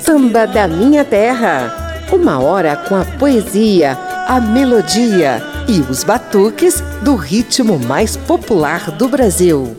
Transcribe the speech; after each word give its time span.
Samba 0.00 0.46
da 0.46 0.68
Minha 0.68 1.04
Terra. 1.04 2.06
Uma 2.12 2.38
hora 2.38 2.76
com 2.76 2.94
a 2.94 3.04
poesia, 3.04 3.98
a 4.28 4.40
melodia 4.40 5.42
e 5.66 5.80
os 5.90 6.04
batuques 6.04 6.80
do 7.02 7.16
ritmo 7.16 7.76
mais 7.76 8.16
popular 8.16 8.92
do 8.92 9.08
Brasil. 9.08 9.76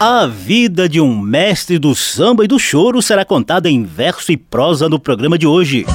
A 0.00 0.26
vida 0.26 0.88
de 0.88 1.00
um 1.00 1.16
mestre 1.16 1.78
do 1.78 1.94
samba 1.94 2.44
e 2.44 2.48
do 2.48 2.58
choro 2.58 3.00
será 3.00 3.24
contada 3.24 3.70
em 3.70 3.84
verso 3.84 4.32
e 4.32 4.36
prosa 4.36 4.88
no 4.88 4.98
programa 4.98 5.38
de 5.38 5.46
hoje. 5.46 5.86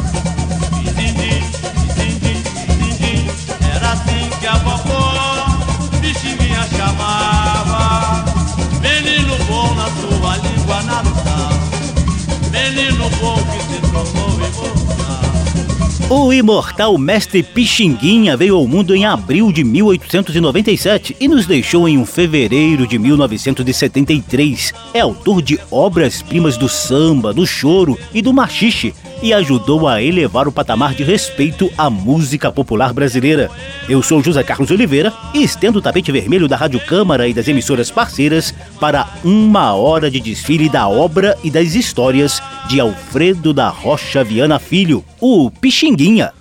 O 16.12 16.34
imortal 16.34 16.98
mestre 16.98 17.44
Pixinguinha 17.44 18.36
veio 18.36 18.56
ao 18.56 18.66
mundo 18.66 18.96
em 18.96 19.06
abril 19.06 19.52
de 19.52 19.64
1897 19.64 21.16
e 21.20 21.28
nos 21.28 21.46
deixou 21.46 21.88
em 21.88 22.00
um 22.00 22.06
fevereiro 22.06 22.88
de 22.88 22.98
1973. 22.98 24.74
É 24.92 25.02
autor 25.02 25.40
de 25.40 25.60
obras-primas 25.70 26.58
do 26.58 26.68
samba, 26.68 27.32
do 27.32 27.46
choro 27.46 27.96
e 28.12 28.24
do 28.24 28.34
machixe 28.34 28.92
e 29.22 29.34
ajudou 29.34 29.88
a 29.88 30.02
elevar 30.02 30.48
o 30.48 30.52
patamar 30.52 30.94
de 30.94 31.04
respeito 31.04 31.72
à 31.78 31.90
música 31.90 32.52
popular 32.52 32.94
brasileira. 32.94 33.50
Eu 33.88 34.02
sou 34.02 34.24
José 34.24 34.44
Carlos 34.44 34.72
Oliveira 34.72 35.14
e 35.34 35.44
estendo 35.44 35.80
o 35.80 35.82
tapete 35.82 36.12
vermelho 36.12 36.48
da 36.48 36.56
Rádio 36.56 36.80
Câmara 36.80 37.28
e 37.28 37.34
das 37.34 37.48
emissoras 37.48 37.92
parceiras 37.92 38.54
para 38.80 39.08
uma 39.24 39.74
hora 39.74 40.10
de 40.10 40.20
desfile 40.20 40.70
da 40.70 40.88
obra 40.88 41.38
e 41.44 41.50
das 41.50 41.76
histórias 41.76 42.42
de 42.68 42.80
Alfredo 42.80 43.54
da 43.54 43.70
Rocha 43.70 44.24
Viana 44.24 44.60
Filho, 44.60 45.04
o 45.20 45.52
Pixinguinha. 45.52 46.32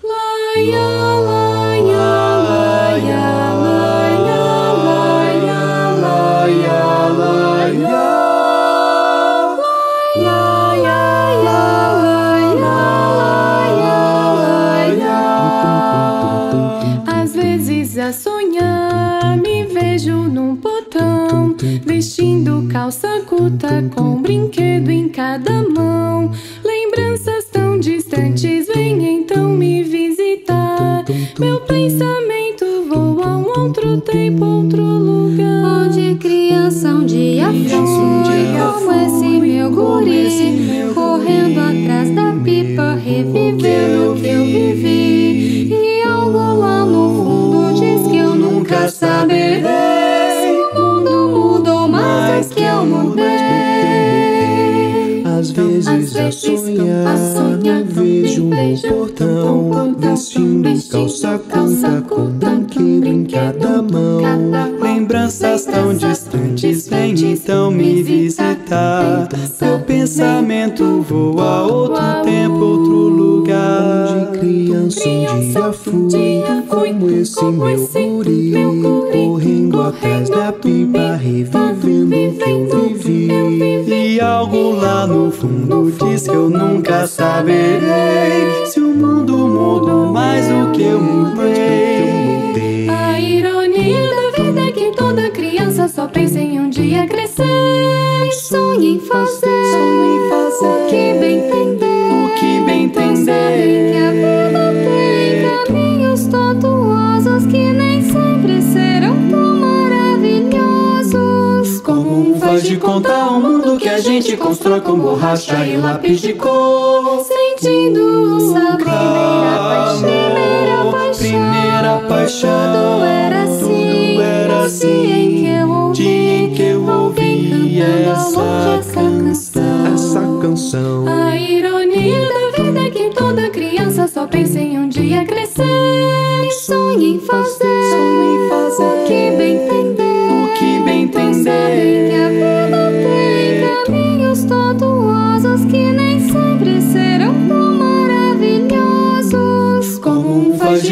Calça 22.79 23.21
curta 23.27 23.83
com 23.93 24.23
brinquedo 24.23 24.89
em 24.89 25.09
cada 25.09 25.69
mão. 25.69 26.31
Lembranças 26.65 27.47
tão 27.47 27.81
distantes 27.81 28.69
vêm 28.69 29.17
então 29.17 29.49
me 29.49 29.83
visitar. 29.83 31.05
Meu 31.41 31.61
pensamento 31.63 32.65
voa 32.89 33.31
a 33.31 33.37
um 33.37 33.63
outro 33.63 34.01
tempo, 34.01 34.45
outro 34.45 34.81
lugar 34.81 35.18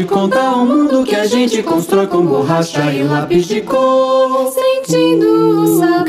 conta 0.06 0.40
o 0.52 0.64
mundo 0.64 1.04
que 1.04 1.14
a 1.14 1.26
gente 1.26 1.62
constrói 1.62 2.06
com 2.06 2.24
borracha 2.24 2.92
e 2.92 3.02
lápis 3.02 3.46
de 3.46 3.60
cor. 3.60 4.52
Sentindo 4.52 5.62
o 5.62 5.78
sabor, 5.78 6.04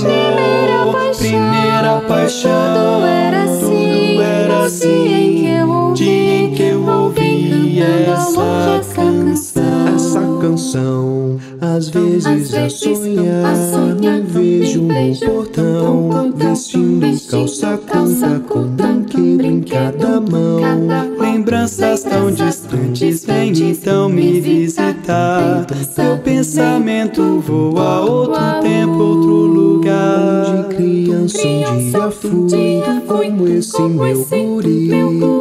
primeira 0.00 0.80
paixão, 0.82 1.18
primeira 1.18 2.00
paixão. 2.08 2.50
Tudo 2.74 3.06
era 3.06 3.42
assim, 3.44 4.08
Tudo 4.10 4.22
era 4.22 4.64
assim. 4.64 5.14
em 5.14 5.40
que 5.40 5.46
eu 5.48 5.68
ouvi, 5.70 6.52
que 6.56 6.62
eu 6.62 6.86
ouvi 6.86 7.82
ao 7.82 8.78
essa 8.78 9.02
canção. 9.02 9.94
Essa 9.94 10.20
canção, 10.40 11.38
às 11.60 11.88
vezes, 11.88 12.26
Às 12.26 12.54
a 12.54 12.60
vezes, 12.60 12.80
sonhar, 12.80 13.44
a 13.44 13.54
sonhar, 13.54 14.16
me 14.16 14.20
vejo 14.22 14.82
no 14.82 15.16
portão, 15.26 16.32
vestindo 16.34 17.06
calça 17.30 17.78
calça 17.86 18.40
curta 18.48 18.90
brinquedo 19.36 19.98
cada 19.98 20.16
em 20.16 20.30
mão. 20.30 21.09
Lembranças 21.40 22.02
tão 22.02 22.30
distantes 22.30 23.24
vêm 23.24 23.50
então 23.70 24.10
me 24.10 24.42
visitar. 24.42 25.66
Meu 25.96 26.18
pensamento 26.18 27.40
voa 27.40 27.82
a 27.82 28.00
outro 28.02 28.60
tempo, 28.60 28.92
outro 28.92 29.32
lugar. 29.46 30.68
De 30.68 30.74
criança 30.76 31.38
um 31.38 32.46
dia 32.46 33.02
fui, 33.06 33.30
como 33.30 33.48
esse 33.48 33.80
meu 33.80 34.22
guri, 34.26 34.90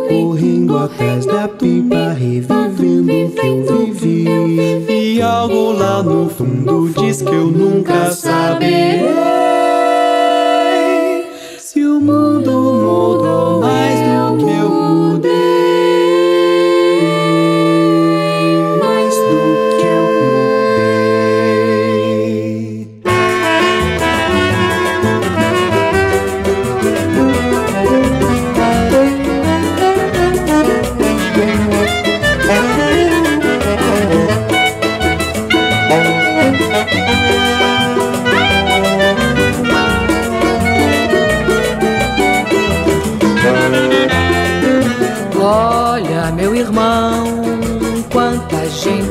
correndo 0.07 0.77
atrás 0.77 1.25
da 1.25 1.49
pipa, 1.49 2.13
revivendo 2.13 3.25
o 3.25 3.31
que 3.31 3.45
eu 3.45 3.93
vivi. 3.93 4.85
E 4.87 5.21
algo 5.21 5.73
lá 5.73 6.01
no 6.01 6.29
fundo 6.29 6.93
diz 6.97 7.21
que 7.21 7.27
eu 7.27 7.47
nunca 7.47 8.09
saberei 8.11 9.09
se 11.59 11.85
o 11.85 11.99
mundo 11.99 12.51
mudou 12.51 13.48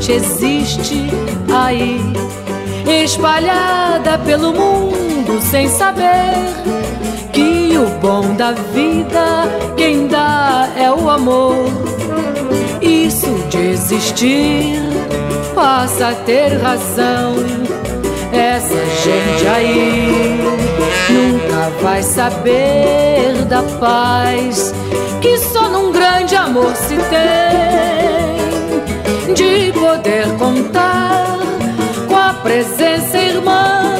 gente 0.08 0.12
existe 0.12 1.10
aí, 1.52 2.00
espalhada 3.05 4.19
pelo 4.19 4.52
mundo 4.55 5.40
sem 5.43 5.69
saber 5.69 6.34
que 7.32 7.76
o 7.76 7.87
bom 8.00 8.34
da 8.34 8.52
vida 8.52 9.44
quem 9.76 10.08
dá 10.08 10.69
é 10.76 10.90
o 10.90 11.10
amor. 11.10 11.56
Isso 12.81 13.28
de 13.50 13.58
existir 13.58 14.81
passa 15.55 16.08
a 16.08 16.14
ter 16.14 16.56
razão. 16.56 17.34
Essa 18.32 18.84
gente 19.05 19.46
aí 19.46 20.40
nunca 21.10 21.70
vai 21.82 22.02
saber 22.02 23.44
da 23.49 23.62
paz 23.78 24.72
que 25.20 25.37
só 25.38 25.69
num 25.69 25.93
grande 25.93 26.37
amor 26.37 26.75
se 26.76 26.96
tem, 26.96 28.38
poder 29.88 30.26
contar 30.37 31.38
com 32.06 32.14
a 32.14 32.35
presença 32.43 33.17
irmã 33.17 33.96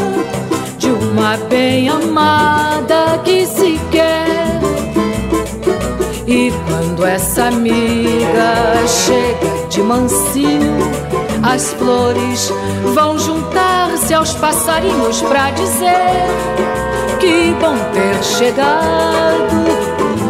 de 0.77 0.91
uma 0.91 1.39
bem 1.49 1.89
amada 1.89 3.19
que 3.25 3.47
se 3.47 3.81
quer. 3.91 4.61
E 6.27 6.53
quando 6.69 7.07
essa 7.07 7.45
amiga 7.45 8.87
chega 8.87 9.69
de 9.71 9.81
mansinho, 9.81 10.77
as 11.43 11.73
flores 11.73 12.53
vão 12.95 13.19
juntar-se 13.19 14.13
aos 14.13 14.35
passarinhos 14.35 15.23
para 15.23 15.51
dizer 15.53 16.27
que 17.19 17.57
bom 17.59 17.79
ter 17.95 18.23
chegado 18.23 19.49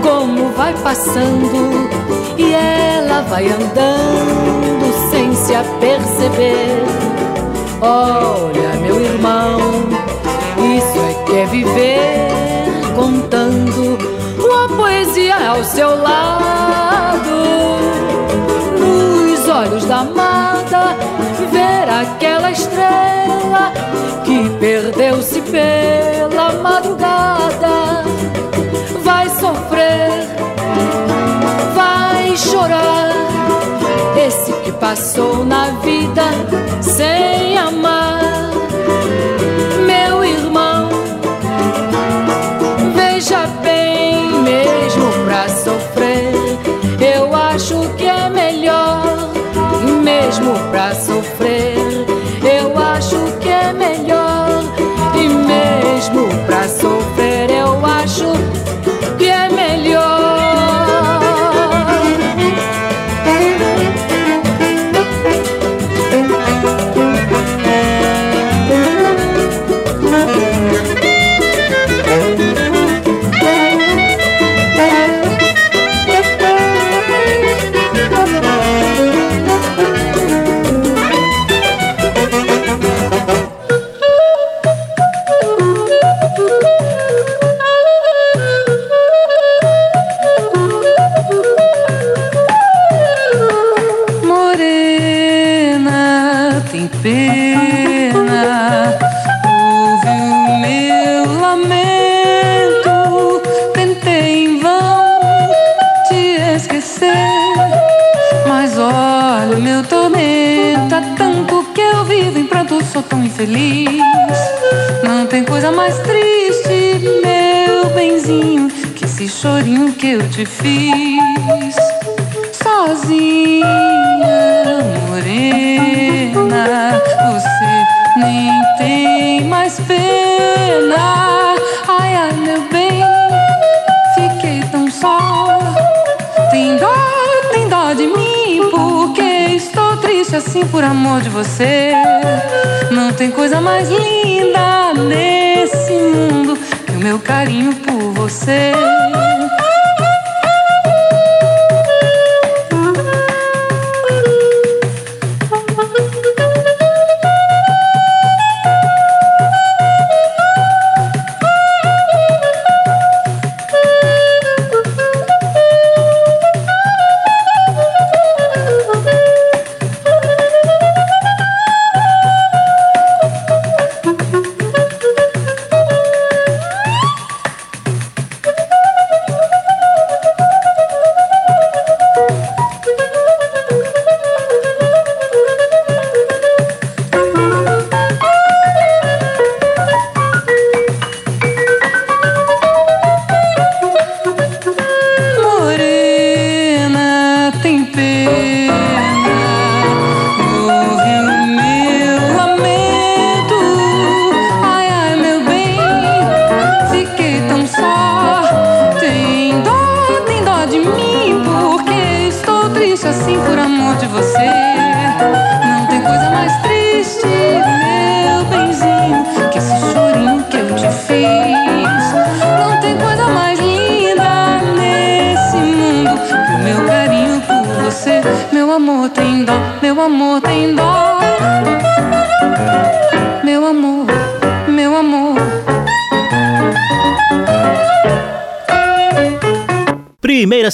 como 0.04 0.52
vai 0.52 0.72
passando 0.84 1.88
e 2.37 2.54
ela 2.54 3.22
vai 3.22 3.49
andando 3.49 4.77
se 5.49 5.55
aperceber. 5.55 6.85
Olha, 7.81 8.69
meu 8.83 9.00
irmão, 9.00 9.59
isso 10.77 10.99
é 10.99 11.25
que 11.25 11.39
é 11.39 11.47
viver 11.47 12.29
contando 12.95 13.97
uma 14.39 14.69
poesia 14.77 15.37
ao 15.49 15.65
seu 15.65 16.03
lado. 16.03 17.31
Nos 18.79 19.49
olhos 19.49 19.87
da 19.87 20.00
amada, 20.00 20.95
ver 21.50 21.89
aquela 21.89 22.50
estrela 22.50 23.73
que 24.27 24.50
perdeu-se 24.61 25.41
pela 25.41 26.53
madrugada 26.62 28.05
vai 29.03 29.27
sofrer, 29.31 30.29
vai 31.75 32.37
chorar. 32.37 33.09
Passou 34.73 35.44
na 35.44 35.70
vida 35.81 36.23
sem 36.81 37.59
amar, 37.59 38.07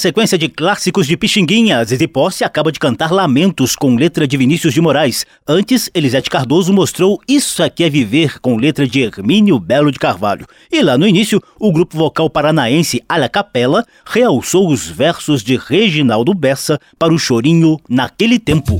sequência 0.05 0.37
de 0.37 0.47
clássicos 0.47 1.07
de 1.07 1.17
Pixinguinha. 1.17 1.83
Zizi 1.83 2.07
Posse 2.07 2.43
acaba 2.43 2.71
de 2.71 2.77
cantar 2.77 3.11
Lamentos 3.11 3.75
com 3.75 3.95
letra 3.95 4.27
de 4.27 4.37
Vinícius 4.37 4.71
de 4.71 4.79
Moraes. 4.79 5.25
Antes, 5.47 5.89
Elisete 5.95 6.29
Cardoso 6.29 6.71
mostrou 6.71 7.19
Isso 7.27 7.63
Aqui 7.63 7.83
é 7.83 7.89
Viver 7.89 8.39
com 8.39 8.55
letra 8.55 8.87
de 8.87 9.01
Hermínio 9.01 9.59
Belo 9.59 9.91
de 9.91 9.97
Carvalho. 9.97 10.45
E 10.71 10.79
lá 10.83 10.95
no 10.95 11.07
início, 11.07 11.41
o 11.59 11.71
grupo 11.71 11.97
vocal 11.97 12.29
paranaense 12.29 13.01
Alha 13.09 13.27
Capela 13.27 13.83
realçou 14.05 14.69
os 14.69 14.85
versos 14.85 15.41
de 15.41 15.57
Reginaldo 15.57 16.35
Bessa 16.35 16.79
para 16.99 17.11
o 17.11 17.17
chorinho 17.17 17.79
Naquele 17.89 18.37
Tempo. 18.37 18.77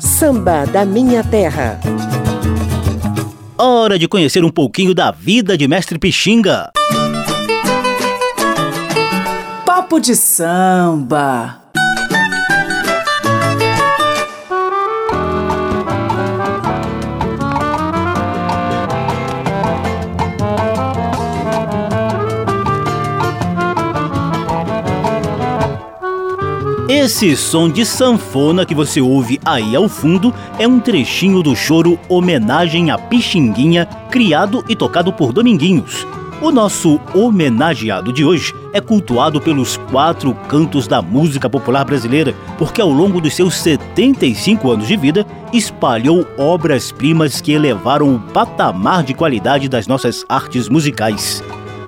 Samba 0.00 0.64
da 0.64 0.86
Minha 0.86 1.22
Terra. 1.22 1.78
Hora 3.58 3.98
de 3.98 4.08
conhecer 4.08 4.42
um 4.42 4.50
pouquinho 4.50 4.94
da 4.94 5.10
vida 5.10 5.54
de 5.58 5.68
Mestre 5.68 5.98
Pixinga. 5.98 6.72
Papo 9.94 10.00
de 10.00 10.16
samba. 10.16 11.60
Esse 26.88 27.36
som 27.36 27.68
de 27.70 27.86
sanfona 27.86 28.66
que 28.66 28.74
você 28.74 29.00
ouve 29.00 29.40
aí 29.44 29.76
ao 29.76 29.88
fundo 29.88 30.34
é 30.58 30.66
um 30.66 30.80
trechinho 30.80 31.40
do 31.40 31.54
choro 31.54 32.00
Homenagem 32.08 32.90
a 32.90 32.98
Pixinguinha, 32.98 33.86
criado 34.10 34.64
e 34.68 34.74
tocado 34.74 35.12
por 35.12 35.32
Dominguinhos. 35.32 36.04
O 36.44 36.52
nosso 36.52 37.00
homenageado 37.14 38.12
de 38.12 38.22
hoje 38.22 38.52
é 38.74 38.78
cultuado 38.78 39.40
pelos 39.40 39.78
quatro 39.90 40.34
cantos 40.46 40.86
da 40.86 41.00
música 41.00 41.48
popular 41.48 41.86
brasileira, 41.86 42.34
porque 42.58 42.82
ao 42.82 42.90
longo 42.90 43.18
dos 43.18 43.34
seus 43.34 43.54
75 43.54 44.70
anos 44.70 44.86
de 44.86 44.94
vida, 44.94 45.26
espalhou 45.54 46.26
obras-primas 46.36 47.40
que 47.40 47.52
elevaram 47.52 48.14
o 48.14 48.20
patamar 48.20 49.02
de 49.02 49.14
qualidade 49.14 49.70
das 49.70 49.86
nossas 49.86 50.22
artes 50.28 50.68
musicais. 50.68 51.42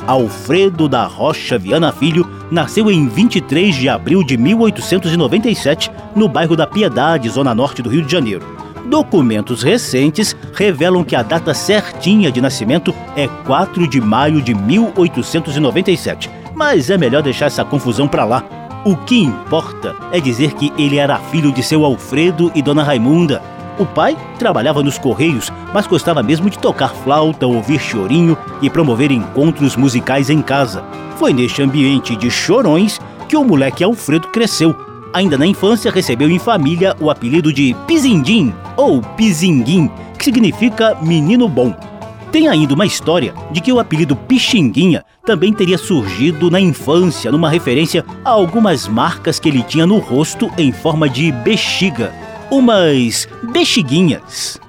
Alfredo 0.06 0.88
da 0.88 1.04
Rocha 1.04 1.58
Viana 1.58 1.92
Filho 1.92 2.26
nasceu 2.50 2.90
em 2.90 3.06
23 3.08 3.74
de 3.74 3.90
abril 3.90 4.24
de 4.24 4.38
1897, 4.38 5.92
no 6.14 6.30
bairro 6.30 6.56
da 6.56 6.66
Piedade, 6.66 7.28
zona 7.28 7.54
norte 7.54 7.82
do 7.82 7.90
Rio 7.90 8.06
de 8.06 8.10
Janeiro. 8.10 8.55
Documentos 8.88 9.64
recentes 9.64 10.36
revelam 10.54 11.02
que 11.02 11.16
a 11.16 11.22
data 11.22 11.52
certinha 11.52 12.30
de 12.30 12.40
nascimento 12.40 12.94
é 13.16 13.26
4 13.26 13.88
de 13.88 14.00
maio 14.00 14.40
de 14.40 14.54
1897. 14.54 16.30
Mas 16.54 16.88
é 16.88 16.96
melhor 16.96 17.22
deixar 17.22 17.46
essa 17.46 17.64
confusão 17.64 18.06
para 18.06 18.24
lá. 18.24 18.44
O 18.84 18.96
que 18.96 19.18
importa 19.18 19.96
é 20.12 20.20
dizer 20.20 20.52
que 20.54 20.72
ele 20.78 20.98
era 20.98 21.18
filho 21.18 21.52
de 21.52 21.64
seu 21.64 21.84
Alfredo 21.84 22.52
e 22.54 22.62
Dona 22.62 22.84
Raimunda. 22.84 23.42
O 23.76 23.84
pai 23.84 24.16
trabalhava 24.38 24.84
nos 24.84 24.98
Correios, 24.98 25.52
mas 25.74 25.88
gostava 25.88 26.22
mesmo 26.22 26.48
de 26.48 26.56
tocar 26.56 26.94
flauta, 26.94 27.46
ouvir 27.46 27.80
chorinho 27.80 28.38
e 28.62 28.70
promover 28.70 29.10
encontros 29.10 29.74
musicais 29.74 30.30
em 30.30 30.40
casa. 30.40 30.84
Foi 31.16 31.32
neste 31.32 31.60
ambiente 31.60 32.14
de 32.14 32.30
chorões 32.30 33.00
que 33.28 33.36
o 33.36 33.44
moleque 33.44 33.82
Alfredo 33.82 34.28
cresceu 34.28 34.74
ainda 35.12 35.38
na 35.38 35.46
infância, 35.46 35.90
recebeu 35.90 36.30
em 36.30 36.38
família 36.38 36.94
o 37.00 37.10
apelido 37.10 37.50
de 37.50 37.74
Pizindim 37.86 38.54
ou 38.76 39.00
Pizinguim, 39.00 39.90
que 40.18 40.24
significa 40.24 40.96
menino 41.02 41.48
bom. 41.48 41.74
Tem 42.30 42.48
ainda 42.48 42.74
uma 42.74 42.84
história 42.84 43.32
de 43.50 43.60
que 43.60 43.72
o 43.72 43.78
apelido 43.78 44.14
Pixinguinha 44.14 45.04
também 45.24 45.52
teria 45.52 45.78
surgido 45.78 46.50
na 46.50 46.60
infância, 46.60 47.32
numa 47.32 47.48
referência 47.48 48.04
a 48.24 48.30
algumas 48.30 48.86
marcas 48.86 49.38
que 49.38 49.48
ele 49.48 49.62
tinha 49.62 49.86
no 49.86 49.98
rosto 49.98 50.50
em 50.58 50.72
forma 50.72 51.08
de 51.08 51.32
bexiga. 51.32 52.12
Umas 52.50 53.28
bexiguinhas. 53.42 54.60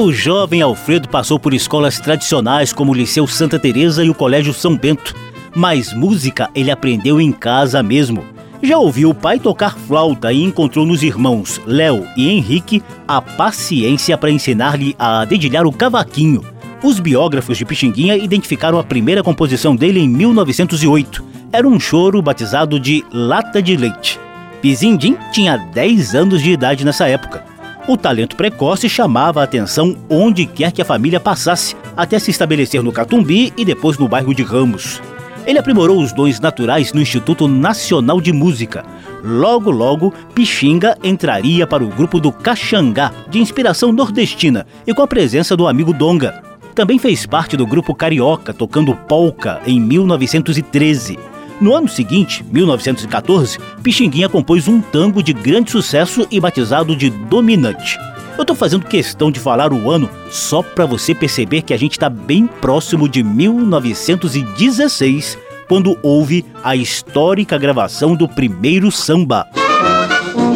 O 0.00 0.12
jovem 0.12 0.62
Alfredo 0.62 1.08
passou 1.08 1.40
por 1.40 1.52
escolas 1.52 1.98
tradicionais 1.98 2.72
como 2.72 2.92
o 2.92 2.94
Liceu 2.94 3.26
Santa 3.26 3.58
Teresa 3.58 4.04
e 4.04 4.08
o 4.08 4.14
Colégio 4.14 4.54
São 4.54 4.76
Bento, 4.76 5.12
mas 5.56 5.92
música 5.92 6.48
ele 6.54 6.70
aprendeu 6.70 7.20
em 7.20 7.32
casa 7.32 7.82
mesmo. 7.82 8.24
Já 8.62 8.78
ouviu 8.78 9.10
o 9.10 9.14
pai 9.14 9.40
tocar 9.40 9.76
flauta 9.76 10.32
e 10.32 10.40
encontrou 10.40 10.86
nos 10.86 11.02
irmãos 11.02 11.60
Léo 11.66 12.06
e 12.16 12.28
Henrique 12.28 12.80
a 13.08 13.20
paciência 13.20 14.16
para 14.16 14.30
ensinar-lhe 14.30 14.94
a 14.96 15.24
dedilhar 15.24 15.66
o 15.66 15.72
cavaquinho. 15.72 16.44
Os 16.80 17.00
biógrafos 17.00 17.58
de 17.58 17.64
Pixinguinha 17.64 18.16
identificaram 18.16 18.78
a 18.78 18.84
primeira 18.84 19.24
composição 19.24 19.74
dele 19.74 19.98
em 19.98 20.08
1908. 20.08 21.24
Era 21.50 21.66
um 21.66 21.80
choro 21.80 22.22
batizado 22.22 22.78
de 22.78 23.04
Lata 23.12 23.60
de 23.60 23.76
Leite. 23.76 24.20
Pizindim 24.62 25.16
tinha 25.32 25.56
10 25.56 26.14
anos 26.14 26.40
de 26.40 26.52
idade 26.52 26.84
nessa 26.84 27.08
época. 27.08 27.47
O 27.88 27.96
talento 27.96 28.36
precoce 28.36 28.86
chamava 28.86 29.40
a 29.40 29.44
atenção 29.44 29.96
onde 30.10 30.44
quer 30.44 30.70
que 30.70 30.82
a 30.82 30.84
família 30.84 31.18
passasse, 31.18 31.74
até 31.96 32.18
se 32.18 32.30
estabelecer 32.30 32.82
no 32.82 32.92
Catumbi 32.92 33.50
e 33.56 33.64
depois 33.64 33.96
no 33.96 34.06
bairro 34.06 34.34
de 34.34 34.42
Ramos. 34.42 35.00
Ele 35.46 35.58
aprimorou 35.58 35.98
os 35.98 36.12
dons 36.12 36.38
naturais 36.38 36.92
no 36.92 37.00
Instituto 37.00 37.48
Nacional 37.48 38.20
de 38.20 38.30
Música. 38.30 38.84
Logo, 39.24 39.70
logo, 39.70 40.12
Pixinga 40.34 40.98
entraria 41.02 41.66
para 41.66 41.82
o 41.82 41.88
grupo 41.88 42.20
do 42.20 42.30
Caxangá, 42.30 43.10
de 43.30 43.38
inspiração 43.38 43.90
nordestina, 43.90 44.66
e 44.86 44.92
com 44.92 45.00
a 45.00 45.06
presença 45.06 45.56
do 45.56 45.66
amigo 45.66 45.94
Donga. 45.94 46.42
Também 46.74 46.98
fez 46.98 47.24
parte 47.24 47.56
do 47.56 47.66
grupo 47.66 47.94
Carioca, 47.94 48.52
tocando 48.52 48.94
polka 48.94 49.62
em 49.66 49.80
1913. 49.80 51.18
No 51.60 51.74
ano 51.74 51.88
seguinte, 51.88 52.44
1914, 52.44 53.58
Pixinguinha 53.82 54.28
compôs 54.28 54.68
um 54.68 54.80
tango 54.80 55.20
de 55.22 55.32
grande 55.32 55.72
sucesso 55.72 56.24
e 56.30 56.38
batizado 56.38 56.94
de 56.94 57.10
Dominante. 57.10 57.98
Eu 58.38 58.44
tô 58.44 58.54
fazendo 58.54 58.86
questão 58.86 59.32
de 59.32 59.40
falar 59.40 59.72
o 59.72 59.90
ano 59.90 60.08
só 60.30 60.62
para 60.62 60.86
você 60.86 61.12
perceber 61.12 61.62
que 61.62 61.74
a 61.74 61.76
gente 61.76 61.90
está 61.92 62.08
bem 62.08 62.46
próximo 62.46 63.08
de 63.08 63.24
1916, 63.24 65.36
quando 65.66 65.98
houve 66.00 66.46
a 66.62 66.76
histórica 66.76 67.58
gravação 67.58 68.14
do 68.14 68.28
primeiro 68.28 68.92
samba. 68.92 69.44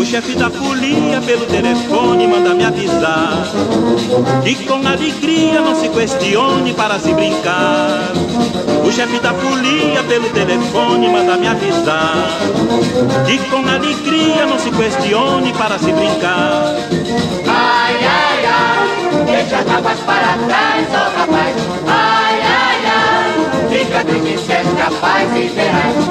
O 0.02 0.04
chefe 0.04 0.35
da 0.35 0.50
folia 0.50 1.21
pelo 1.21 1.47
telefone 1.47 2.26
manda 2.26 2.52
me 2.54 2.64
avisar 2.64 3.47
Que 4.42 4.56
com 4.64 4.85
alegria 4.85 5.61
não 5.61 5.76
se 5.76 5.88
questione 5.88 6.75
para 6.75 6.99
se 6.99 7.14
brincar. 7.14 8.11
O 8.85 8.90
chefe 8.90 9.21
da 9.21 9.32
folia 9.32 10.02
pelo 10.02 10.28
telefone 10.30 11.09
manda 11.09 11.37
me 11.37 11.47
avisar 11.47 12.16
Que 13.26 13.38
com 13.49 13.59
alegria 13.59 14.44
não 14.44 14.59
se 14.59 14.73
questione 14.73 15.52
para 15.52 15.78
se 15.78 15.92
brincar. 15.92 16.75
Ai, 17.47 17.94
ai, 18.04 18.44
ai, 18.44 19.25
deixa 19.25 19.59
as 19.59 19.68
águas 19.68 20.00
para 20.00 20.37
trás, 20.49 20.88
oh 20.90 21.16
rapaz 21.16 21.81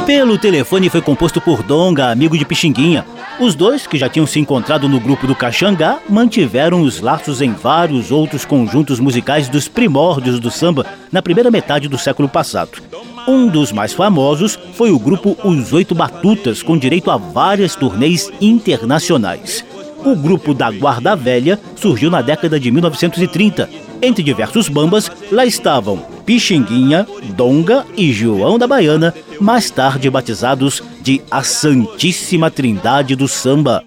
Pelo 0.06 0.38
telefone 0.38 0.90
foi 0.90 1.02
composto 1.02 1.40
por 1.42 1.64
Donga, 1.64 2.12
amigo 2.12 2.38
de 2.38 2.46
Pixinguinha 2.46 3.06
os 3.42 3.56
dois, 3.56 3.88
que 3.88 3.98
já 3.98 4.08
tinham 4.08 4.28
se 4.28 4.40
encontrado 4.40 4.88
no 4.88 5.00
grupo 5.00 5.26
do 5.26 5.34
Caxangá, 5.34 5.98
mantiveram 6.08 6.84
os 6.84 7.00
laços 7.00 7.42
em 7.42 7.52
vários 7.52 8.12
outros 8.12 8.46
conjuntos 8.46 9.00
musicais 9.00 9.50
dos 9.50 9.68
primórdios 9.68 10.40
do 10.40 10.52
samba 10.52 10.86
na 11.12 11.24
primeira 11.24 11.50
metade 11.50 11.88
do 11.88 11.98
século 11.98 12.30
passado. 12.30 12.84
Um 13.28 13.48
dos 13.48 13.72
mais 13.72 13.94
famosos 13.94 14.60
foi 14.76 14.92
o 14.92 15.00
grupo 15.00 15.36
Os 15.44 15.74
Oito 15.74 15.96
Batutas, 15.96 16.62
com 16.62 16.78
direito 16.78 17.10
a 17.10 17.18
várias 17.18 17.76
turnês 17.76 18.32
internacionais. 18.40 19.66
O 20.06 20.16
grupo 20.16 20.54
da 20.54 20.70
Guarda 20.70 21.16
Velha 21.16 21.60
surgiu 21.76 22.12
na 22.12 22.22
década 22.22 22.60
de 22.60 22.70
1930. 22.70 23.68
Entre 24.04 24.24
diversos 24.24 24.70
bambas, 24.70 25.12
lá 25.32 25.48
estavam 25.48 26.06
Pixinguinha, 26.32 27.06
Donga 27.36 27.86
e 27.98 28.14
João 28.14 28.58
da 28.58 28.66
Baiana, 28.66 29.14
mais 29.38 29.70
tarde 29.70 30.10
batizados 30.10 30.82
de 31.02 31.22
a 31.30 31.44
Santíssima 31.44 32.50
Trindade 32.50 33.18
do 33.18 33.28
Samba. 33.28 33.84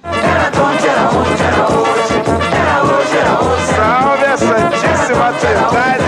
Salve 3.75 4.27
a 4.27 4.37
Santíssima 4.37 5.33
Trindade 5.41 6.05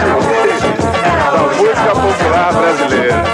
da 1.23 1.33
música 1.57 1.93
popular 1.95 2.53
brasileira. 2.53 3.25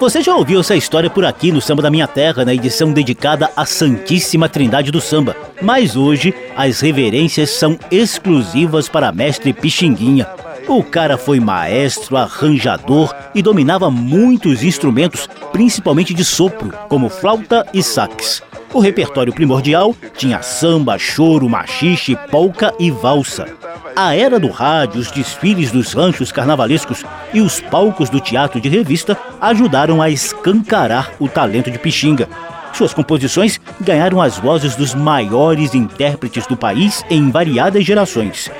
Você 0.00 0.22
já 0.22 0.34
ouviu 0.34 0.60
essa 0.60 0.74
história 0.74 1.10
por 1.10 1.26
aqui 1.26 1.52
no 1.52 1.60
Samba 1.60 1.82
da 1.82 1.90
Minha 1.90 2.06
Terra, 2.06 2.46
na 2.46 2.54
edição 2.54 2.90
dedicada 2.94 3.50
à 3.54 3.66
Santíssima 3.66 4.48
Trindade 4.48 4.90
do 4.90 5.02
Samba. 5.02 5.36
Mas 5.60 5.96
hoje, 5.96 6.34
as 6.56 6.80
reverências 6.80 7.50
são 7.50 7.78
exclusivas 7.90 8.88
para 8.88 9.12
Mestre 9.12 9.52
Pixinguinha. 9.52 10.26
O 10.66 10.82
cara 10.82 11.18
foi 11.18 11.38
maestro, 11.38 12.16
arranjador 12.16 13.14
e 13.34 13.42
dominava 13.42 13.90
muitos 13.90 14.62
instrumentos, 14.62 15.28
principalmente 15.52 16.14
de 16.14 16.24
sopro, 16.24 16.72
como 16.88 17.10
flauta 17.10 17.66
e 17.74 17.82
sax. 17.82 18.42
O 18.72 18.80
repertório 18.80 19.32
primordial 19.32 19.94
tinha 20.16 20.42
samba, 20.42 20.98
choro, 20.98 21.48
machixe, 21.48 22.16
polca 22.30 22.72
e 22.78 22.90
valsa. 22.90 23.46
A 23.94 24.16
era 24.16 24.40
do 24.40 24.48
rádio, 24.48 25.00
os 25.00 25.10
desfiles 25.10 25.70
dos 25.70 25.92
ranchos 25.92 26.32
carnavalescos 26.32 27.04
e 27.32 27.42
os 27.42 27.60
palcos 27.60 28.08
do 28.08 28.18
teatro 28.18 28.58
de 28.58 28.68
revista 28.68 29.18
ajudaram 29.40 30.00
a 30.00 30.08
escancarar 30.08 31.12
o 31.20 31.28
talento 31.28 31.70
de 31.70 31.78
Pixinga. 31.78 32.26
Suas 32.72 32.94
composições 32.94 33.60
ganharam 33.80 34.20
as 34.20 34.38
vozes 34.38 34.74
dos 34.74 34.94
maiores 34.94 35.74
intérpretes 35.74 36.46
do 36.46 36.56
país 36.56 37.04
em 37.10 37.30
variadas 37.30 37.84
gerações 37.84 38.50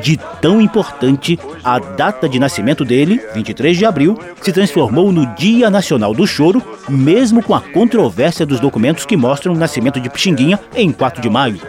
de 0.00 0.18
tão 0.40 0.60
importante, 0.60 1.38
a 1.62 1.78
data 1.78 2.28
de 2.28 2.38
nascimento 2.38 2.84
dele, 2.84 3.20
23 3.34 3.76
de 3.76 3.84
abril, 3.84 4.18
se 4.40 4.52
transformou 4.52 5.12
no 5.12 5.26
Dia 5.34 5.70
Nacional 5.70 6.14
do 6.14 6.26
Choro, 6.26 6.62
mesmo 6.88 7.42
com 7.42 7.54
a 7.54 7.60
controvérsia 7.60 8.46
dos 8.46 8.60
documentos 8.60 9.04
que 9.04 9.16
mostram 9.16 9.54
o 9.54 9.58
nascimento 9.58 10.00
de 10.00 10.08
Pixinguinha 10.08 10.58
em 10.74 10.90
4 10.92 11.20
de 11.20 11.28
maio. 11.28 11.60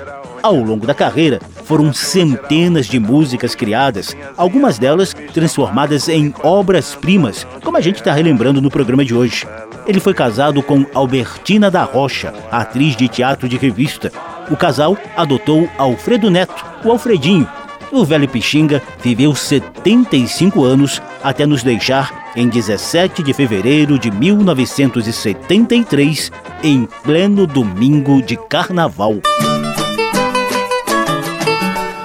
Ao 0.42 0.56
longo 0.56 0.86
da 0.86 0.94
carreira, 0.94 1.40
foram 1.64 1.94
centenas 1.94 2.86
de 2.86 3.00
músicas 3.00 3.56
criadas, 3.56 4.16
algumas 4.36 4.78
delas 4.78 5.16
transformadas 5.34 6.10
em 6.10 6.34
obras-primas, 6.44 7.48
como 7.64 7.78
a 7.78 7.82
gente 7.82 7.96
está 7.96 8.12
relembrando 8.12 8.62
no 8.62 8.70
programa 8.70 9.06
de 9.06 9.16
hoje. 9.16 9.48
Ele 9.88 10.02
foi 10.02 10.14
casado 10.14 10.62
com 10.62 10.86
Albertina 10.94 11.72
da 11.72 11.84
Rocha, 11.84 12.34
atriz 12.52 12.96
de 12.96 13.08
teatro 13.08 13.48
de 13.48 13.58
revista. 13.58 14.12
O 14.52 14.58
casal 14.58 14.98
adotou 15.16 15.70
Alfredo 15.78 16.30
Neto, 16.30 16.66
o 16.84 16.92
Alfredinho, 16.92 17.48
o 17.94 18.04
velho 18.04 18.28
Pixinga 18.28 18.82
viveu 19.02 19.36
75 19.36 20.64
anos 20.64 21.00
até 21.24 21.46
nos 21.46 21.62
deixar 21.62 22.32
em 22.36 22.50
17 22.50 23.22
de 23.22 23.32
fevereiro 23.34 24.00
de 24.00 24.10
1973, 24.10 26.32
em 26.64 26.88
pleno 27.04 27.46
domingo 27.46 28.20
de 28.22 28.36
carnaval. 28.36 29.18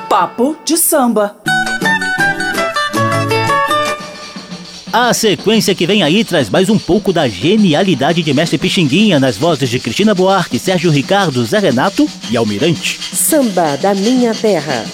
Papo 0.08 0.56
de 0.64 0.76
samba. 0.76 1.36
A 4.92 5.12
sequência 5.12 5.74
que 5.74 5.86
vem 5.86 6.02
aí 6.02 6.24
traz 6.24 6.48
mais 6.48 6.70
um 6.70 6.78
pouco 6.78 7.12
da 7.12 7.28
genialidade 7.28 8.22
de 8.22 8.32
Mestre 8.32 8.56
Pixinguinha 8.56 9.20
nas 9.20 9.36
vozes 9.36 9.68
de 9.68 9.78
Cristina 9.78 10.14
Buarque, 10.14 10.58
Sérgio 10.58 10.90
Ricardo, 10.90 11.44
Zé 11.44 11.58
Renato 11.58 12.08
e 12.30 12.36
Almirante. 12.36 12.98
Samba 13.14 13.76
da 13.76 13.94
Minha 13.94 14.34
Terra. 14.34 14.86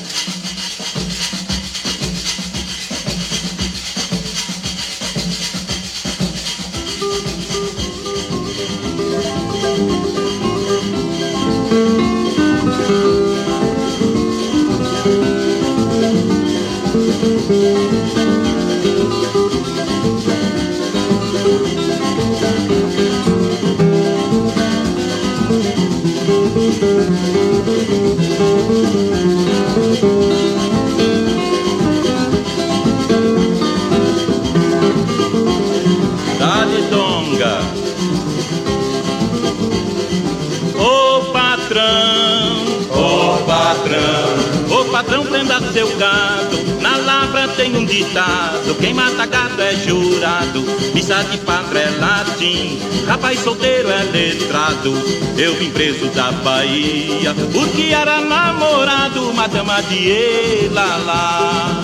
Preso 55.75 56.07
da 56.15 56.31
Bahia, 56.31 57.35
porque 57.53 57.93
era 57.93 58.21
namorado, 58.21 59.35
madama 59.35 59.83
de 59.83 60.09
Elalá. 60.09 61.83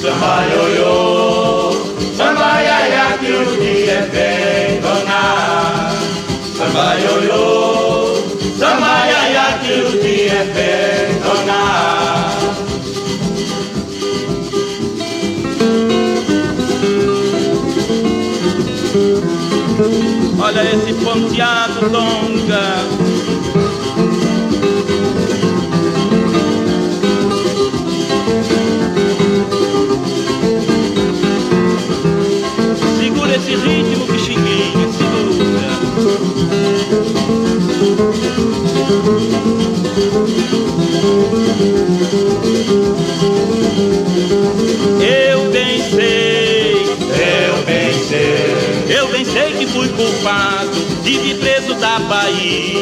Samba 0.00 0.46
ioiô, 0.52 1.72
samba 2.16 2.62
iaia, 2.62 3.18
que 3.18 3.32
o 3.32 3.44
dia 3.60 4.08
é 4.14 4.80
donar. 4.80 5.92
Samba 6.56 6.94
ioiô, 7.00 8.22
samba 8.56 8.94
iaia, 9.10 9.46
que 9.60 9.72
o 9.80 10.00
dia 10.00 10.40
é 10.56 11.20
donar. 11.24 12.34
Olha 20.40 20.62
esse 20.62 20.92
ponteado 21.02 21.90
longa. 21.90 22.63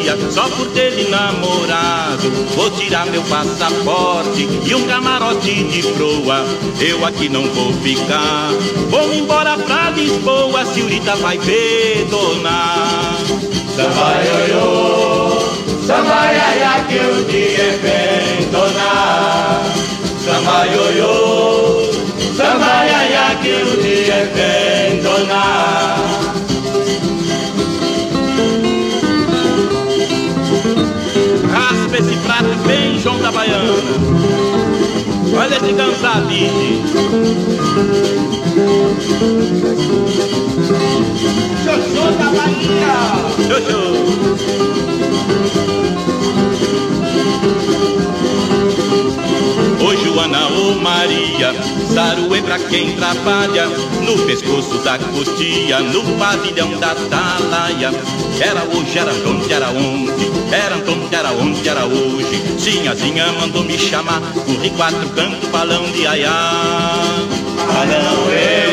Bahia 0.03 0.19
só 0.31 0.49
por 0.49 0.67
ter 0.73 0.91
lhe 0.91 1.09
namorado. 1.09 2.29
Vou 2.57 2.71
tirar 2.73 3.07
meu 3.07 3.23
passaporte 3.23 4.49
e 4.67 4.75
um 4.75 4.85
camarote 4.87 5.63
de 5.65 5.83
proa. 5.83 6.45
Eu 6.81 7.07
aqui 7.07 7.29
não 7.29 7.45
vou 7.45 7.73
ficar, 7.75 8.51
vou 8.91 9.15
embora 9.15 9.57
pra 9.57 9.91
Lisboa. 9.91 10.65
Senhorita 10.67 11.15
vai 11.17 11.39
perdonar. 11.39 13.17
Samba 13.77 14.23
ioiô, 14.25 15.41
samba 15.87 16.33
iaia 16.33 16.85
que 16.89 16.99
o 16.99 17.25
dia 17.25 17.63
é 17.63 17.79
bem 17.79 18.51
donar. 18.51 19.63
Samba 20.25 20.67
ioiô, 20.67 21.93
samba 22.37 22.87
iaia 22.87 23.37
que 23.41 23.51
o 23.51 23.83
dia 23.83 24.15
é 24.15 24.27
bem 24.35 24.63
João 33.03 33.19
da 33.19 33.33
Baiana. 33.33 33.73
Olha 35.37 35.57
esse 35.57 35.75
cansadinho. 35.75 36.83
Xoxô 41.65 42.05
da 42.17 42.31
Bahia. 42.31 42.95
Xoxô. 43.49 43.83
Maria, 50.81 51.53
saruê 51.93 52.41
pra 52.43 52.59
quem 52.59 52.95
trabalha 52.97 53.67
No 54.01 54.19
pescoço 54.27 54.79
da 54.79 54.99
cutia, 54.99 55.81
no 55.81 56.03
pavilhão 56.19 56.79
da 56.79 56.93
atalaia. 56.93 57.91
Era 58.41 58.63
hoje, 58.65 58.99
era 58.99 59.13
onde, 59.13 59.53
era 59.53 59.69
onde 59.71 60.31
Era 60.53 60.77
onde, 60.77 61.15
era 61.15 61.33
onde, 61.33 61.69
era 61.69 61.85
hoje. 61.85 62.43
Sinhazinha 62.59 63.33
mandou 63.33 63.65
me 63.65 63.79
chamar 63.79 64.21
Corri 64.47 64.71
quatro 64.71 65.09
cantos, 65.11 65.49
balão 65.51 65.85
de 65.91 66.07
aiá. 66.07 66.53
Balão, 67.67 68.31
ê, 68.31 68.72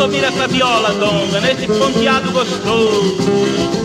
ouvir 0.00 0.24
essa 0.24 0.48
viola, 0.48 0.92
donga, 0.94 1.40
nesse 1.40 1.66
ponteado 1.66 2.32
gostoso 2.32 3.79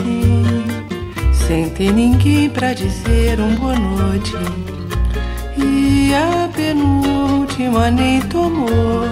assim, 0.00 0.42
sem 1.32 1.68
ter 1.70 1.92
ninguém 1.92 2.48
pra 2.48 2.72
dizer 2.72 3.38
um 3.40 3.54
boa 3.56 3.76
noite. 3.78 4.34
E 5.56 6.12
a 6.14 6.48
penúltima 6.48 7.90
nem 7.90 8.20
tomou, 8.22 9.06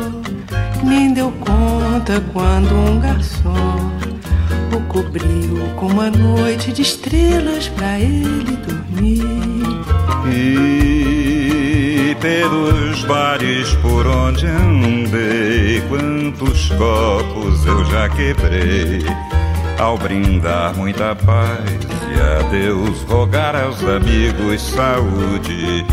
nem 0.82 1.12
deu 1.12 1.32
conta 1.40 2.22
quando 2.32 2.74
um 2.74 3.00
garçom 3.00 3.90
o 4.74 4.80
cobriu 4.88 5.68
com 5.76 5.86
uma 5.86 6.10
noite 6.10 6.72
de 6.72 6.82
estrelas 6.82 7.68
pra 7.68 7.98
ele 7.98 8.56
dormir. 8.66 9.22
E 10.30 12.16
pelos 12.20 13.04
bares 13.04 13.72
por 13.76 14.06
onde 14.06 14.46
andei, 14.46 15.82
quantos 15.88 16.68
copos 16.70 17.66
eu 17.66 17.84
já 17.86 18.08
quebrei. 18.08 19.37
Ao 19.78 19.96
brindar 19.96 20.74
muita 20.76 21.14
paz 21.14 21.60
e 22.10 22.20
a 22.20 22.48
Deus 22.48 23.02
rogar 23.02 23.54
aos 23.54 23.80
amigos 23.84 24.60
saúde. 24.60 25.86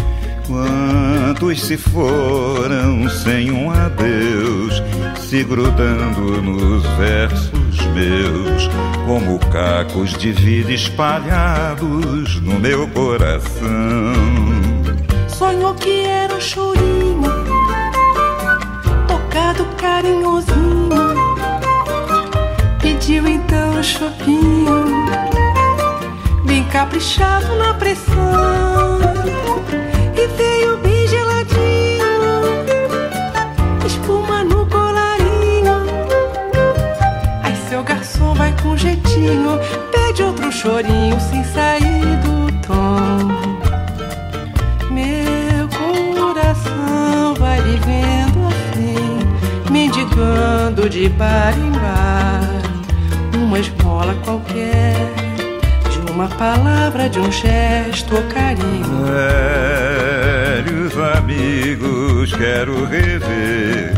Quantos 0.47 1.61
se 1.61 1.77
foram 1.77 3.07
sem 3.09 3.51
um 3.51 3.69
adeus, 3.71 4.81
se 5.19 5.43
grudando 5.43 6.41
nos 6.41 6.83
versos 6.97 7.85
meus, 7.93 8.69
como 9.05 9.39
cacos 9.51 10.17
de 10.17 10.31
vida 10.31 10.71
espalhados 10.71 12.41
no 12.41 12.59
meu 12.59 12.87
coração. 12.89 14.14
Chopinho, 23.85 24.83
bem 26.43 26.63
caprichado 26.65 27.55
na 27.55 27.73
pressão 27.75 28.14
palavra, 56.37 57.09
de 57.09 57.19
um 57.19 57.31
gesto 57.31 58.15
ou 58.15 58.23
carinho. 58.23 59.05
Velhos 60.65 60.97
amigos 61.17 62.33
quero 62.33 62.85
rever, 62.85 63.93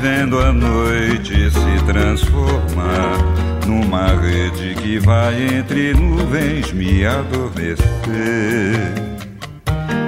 vendo 0.00 0.38
a 0.40 0.52
noite 0.52 1.50
se 1.50 1.84
transformar 1.86 3.18
numa 3.66 4.08
rede 4.20 4.74
que 4.74 4.98
vai 4.98 5.34
entre 5.42 5.94
nuvens 5.94 6.72
me 6.72 7.04
adormecer. 7.04 7.78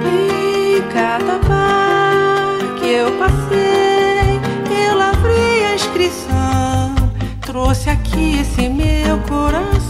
E 0.05 0.81
cada 0.93 1.39
bar 1.47 2.75
que 2.79 2.87
eu 2.87 3.11
passei, 3.17 4.39
eu 4.85 4.97
lavrei 4.97 5.65
a 5.65 5.75
inscrição, 5.75 6.95
trouxe 7.41 7.89
aqui 7.89 8.39
esse 8.39 8.69
meu 8.69 9.17
coração 9.27 9.82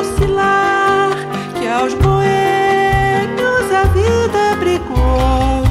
Bar 0.00 0.02
docilar 0.02 1.10
que 1.58 1.68
aos 1.68 1.92
boêmios 1.94 3.72
a 3.72 3.84
vida 3.92 4.56
brigou. 4.58 5.62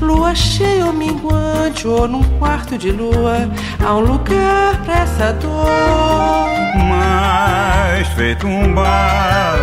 Lua 0.00 0.34
cheia 0.34 0.86
ou 0.86 0.92
minguante 0.92 1.86
ou 1.86 2.08
num 2.08 2.22
quarto 2.38 2.78
de 2.78 2.90
lua, 2.90 3.48
há 3.84 3.94
um 3.94 4.00
lugar 4.00 4.82
pra 4.84 5.00
essa 5.00 5.32
dor. 5.34 6.48
Mas 6.88 8.08
feito 8.08 8.46
um 8.46 8.72
bar, 8.74 9.58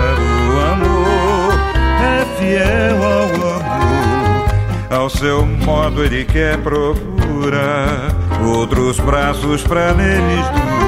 o 0.48 0.60
amor 0.74 1.54
é 2.04 2.26
fiel 2.38 3.04
ao 3.04 3.24
amor. 3.60 5.00
Ao 5.02 5.10
seu 5.10 5.46
modo 5.46 6.04
ele 6.04 6.26
quer 6.26 6.58
procurar 6.60 8.12
outros 8.44 9.00
braços 9.00 9.64
pra 9.64 9.94
neles 9.94 10.46
dormir. 10.50 10.81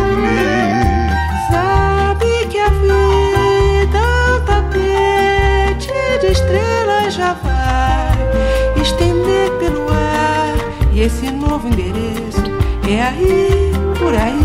Esse 11.04 11.30
novo 11.30 11.68
endereço 11.68 12.42
é 12.88 13.02
aí, 13.02 13.72
por 14.00 14.14
aí. 14.16 14.40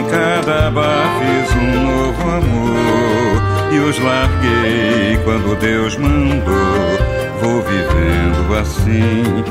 Em 0.00 0.10
cada 0.10 0.70
bar 0.70 1.10
fiz 1.18 1.54
um 1.54 1.82
novo 1.82 2.22
amor 2.22 3.72
e 3.72 3.78
os 3.78 3.98
larguei 3.98 5.18
quando 5.24 5.58
Deus 5.58 5.96
mandou. 5.98 6.98
Vou 7.42 7.62
vivendo 7.62 8.56
assim 8.58 9.44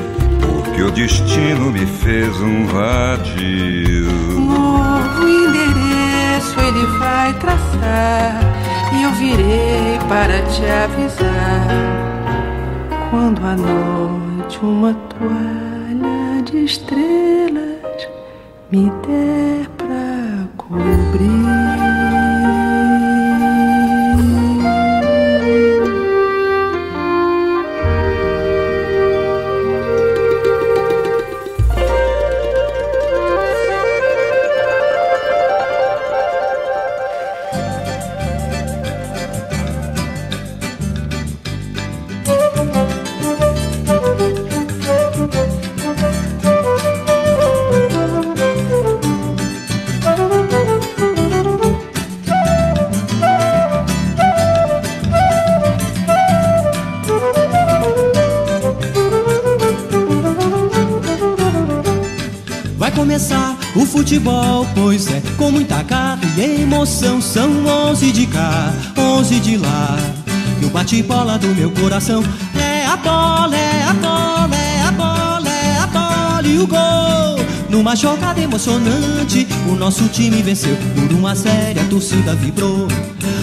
que 0.76 0.82
o 0.82 0.92
destino 0.92 1.72
me 1.72 1.86
fez 1.86 2.36
um 2.42 2.66
vadio. 2.66 4.12
Novo 4.40 5.28
endereço 5.28 6.60
ele 6.60 6.86
vai 6.98 7.34
traçar 7.34 8.40
e 8.94 9.04
eu 9.04 9.12
virei 9.12 10.00
para 10.10 10.42
te 10.44 10.66
avisar. 10.66 11.68
Quando 13.12 13.46
à 13.46 13.56
noite 13.56 14.27
uma 14.62 14.94
toalha 14.94 16.42
de 16.44 16.66
estrelas 16.66 18.08
me 18.72 18.90
der 19.06 19.70
pra 19.78 20.48
cobrir. 20.58 21.77
Pois 64.76 65.08
é, 65.08 65.22
com 65.38 65.52
muita 65.52 65.82
garra 65.84 66.20
e 66.38 66.62
emoção. 66.62 67.22
São 67.22 67.66
onze 67.66 68.12
de 68.12 68.26
cá, 68.28 68.74
onze 68.98 69.40
de 69.40 69.58
lá. 69.58 69.98
E 70.62 70.66
o 70.66 70.70
bate-bola 70.70 71.38
do 71.38 71.48
meu 71.48 71.72
coração 71.72 72.24
é 72.56 72.86
a 72.86 72.98
bola, 72.98 73.56
é 73.56 73.84
a 73.84 73.94
bola, 73.94 74.56
é 74.56 74.82
a 74.82 74.92
bola, 74.92 75.50
é 75.50 75.78
a 75.78 75.88
bola 75.88 76.48
e 76.48 76.60
o 76.60 76.68
gol. 76.68 77.46
Numa 77.70 77.96
jogada 77.96 78.40
emocionante, 78.40 79.48
o 79.70 79.76
nosso 79.76 80.08
time 80.08 80.42
venceu 80.42 80.76
por 80.96 81.14
uma 81.14 81.36
série, 81.36 81.80
a 81.80 81.84
torcida 81.86 82.34
vibrou. 82.34 82.88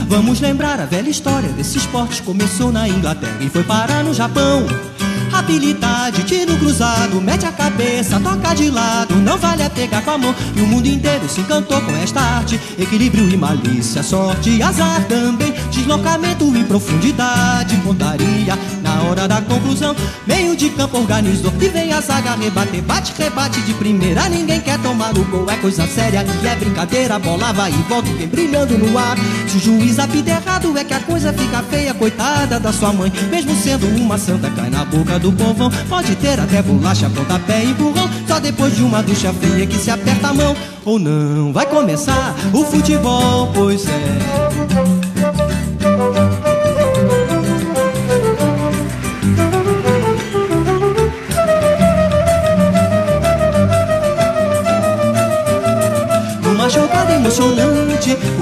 Vamos 0.09 0.41
lembrar 0.41 0.81
a 0.81 0.87
velha 0.87 1.09
história 1.09 1.49
desse 1.51 1.79
esporte. 1.79 2.23
Começou 2.23 2.73
na 2.73 2.89
Inglaterra 2.89 3.39
e 3.41 3.49
foi 3.49 3.63
parar 3.63 4.03
no 4.03 4.15
Japão. 4.15 4.67
Habilidade, 5.35 6.23
tiro 6.23 6.57
cruzado, 6.59 7.21
mete 7.21 7.45
a 7.45 7.51
cabeça, 7.51 8.21
toca 8.21 8.55
de 8.55 8.71
lado, 8.71 9.17
não 9.17 9.37
vale 9.37 9.65
a 9.65 9.69
pegar 9.69 10.01
com 10.03 10.17
mão. 10.17 10.35
E 10.55 10.61
o 10.61 10.67
mundo 10.67 10.87
inteiro 10.87 11.29
se 11.29 11.41
encantou 11.41 11.81
com 11.81 11.91
esta 11.97 12.21
arte. 12.21 12.59
Equilíbrio 12.79 13.29
e 13.29 13.37
malícia, 13.37 14.05
sorte 14.05 14.51
e 14.51 14.63
azar 14.63 15.05
também. 15.09 15.53
Deslocamento 15.71 16.45
em 16.57 16.65
profundidade, 16.65 17.77
pontaria, 17.79 18.57
Na 18.85 19.03
hora 19.03 19.27
da 19.27 19.41
conclusão, 19.41 19.97
meio 20.27 20.55
de 20.55 20.69
campo 20.69 20.99
organizou 20.99 21.51
e 21.59 21.69
vem 21.69 21.91
a 21.95 22.03
zaga 22.03 22.35
rebater. 22.35 22.83
Bate, 22.83 23.15
rebate 23.17 23.63
de 23.63 23.73
primeira, 23.73 24.29
ninguém 24.29 24.61
quer 24.61 24.79
tomar 24.79 25.17
o 25.17 25.25
gol. 25.25 25.51
É 25.51 25.57
coisa 25.57 25.87
séria 25.87 26.23
e 26.43 26.47
é 26.47 26.55
brincadeira. 26.55 27.19
Bola 27.19 27.51
vai 27.55 27.71
e 27.71 27.83
volta 27.89 28.11
vem 28.13 28.29
brilhando 28.29 28.77
no 28.77 28.99
ar. 28.99 29.17
Se 29.49 29.57
o 29.57 29.61
juiz 29.61 29.99
apita 29.99 30.33
errado, 30.33 30.77
é 30.77 30.85
que 30.85 30.93
a 30.93 31.01
coisa 31.01 31.33
fica 31.33 31.63
feia. 31.63 31.95
Coitada 31.95 32.61
da 32.61 32.73
sua 32.75 32.93
mãe, 32.93 33.11
mesmo 33.31 33.57
sendo 33.57 33.87
uma 33.97 34.19
santa, 34.19 34.51
cai 34.51 34.69
na 34.69 34.85
boca 34.85 35.19
do 35.19 35.33
povão. 35.33 35.71
Pode 35.89 36.15
ter 36.17 36.39
até 36.39 36.61
bolacha, 36.61 37.09
pontapé 37.09 37.65
e 37.65 37.71
empurrão. 37.71 38.11
Só 38.29 38.39
depois 38.39 38.77
de 38.77 38.83
uma 38.83 39.03
ducha 39.03 39.33
fria 39.33 39.67
que 39.67 39.79
se 39.79 39.91
aperta 39.91 40.29
a 40.29 40.35
mão. 40.35 40.55
Ou 40.85 40.99
não, 40.99 41.55
vai 41.55 41.65
começar 41.65 42.35
o 42.53 42.63
futebol, 42.67 43.51
pois 43.55 43.87
é. 43.89 44.44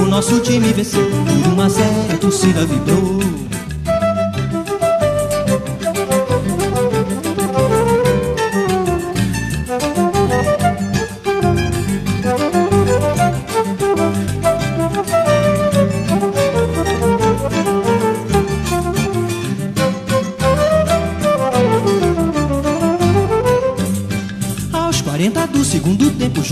O 0.02 0.06
nosso 0.06 0.40
time 0.40 0.72
venceu 0.72 1.08
por 1.10 1.52
uma 1.52 1.70
série, 1.70 2.12
a 2.12 2.18
torcida 2.18 2.66
vibrou. 2.66 3.22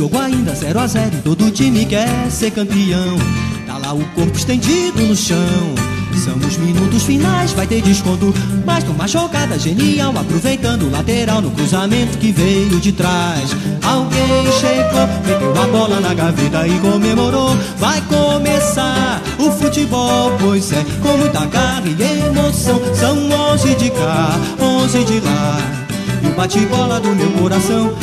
jogo 0.01 0.19
ainda 0.19 0.55
0 0.55 0.81
a 0.81 0.87
0 0.87 1.17
e 1.19 1.21
todo 1.21 1.40
time 1.61 1.85
quer 1.85 2.31
ser 2.31 2.51
campeão. 2.53 3.19
Tá 3.67 3.77
lá 3.77 3.93
o 3.93 4.03
corpo 4.15 4.35
estendido 4.35 5.03
no 5.03 5.15
chão. 5.15 5.75
São 6.25 6.35
os 6.37 6.57
minutos 6.57 7.03
finais, 7.03 7.53
vai 7.53 7.67
ter 7.67 7.83
desconto. 7.83 8.33
Mas 8.65 8.83
numa 8.85 9.07
jogada 9.07 9.59
genial, 9.59 10.17
aproveitando 10.17 10.85
o 10.85 10.91
lateral 10.91 11.43
no 11.43 11.51
cruzamento 11.51 12.17
que 12.17 12.33
veio 12.33 12.81
de 12.81 12.93
trás. 12.93 13.55
Alguém 13.83 14.51
chegou, 14.59 15.07
meteu 15.27 15.63
a 15.63 15.67
bola 15.67 16.01
na 16.01 16.15
gaveta 16.15 16.67
e 16.67 16.79
comemorou. 16.79 17.55
Vai 17.77 18.01
começar 18.03 19.21
o 19.39 19.51
futebol, 19.53 20.33
pois 20.41 20.73
é, 20.73 20.83
com 21.03 21.19
muita 21.19 21.45
garra 21.45 21.83
e 21.87 22.27
emoção. 22.27 22.81
São 22.95 23.17
11 23.53 23.75
de 23.75 23.91
cá, 23.91 24.31
11 24.59 25.05
de 25.05 25.21
lá. 25.21 25.59
E 26.23 26.27
o 26.27 26.31
bate-bola 26.33 27.01
do 27.01 27.15
meu 27.15 27.31
coração 27.33 27.95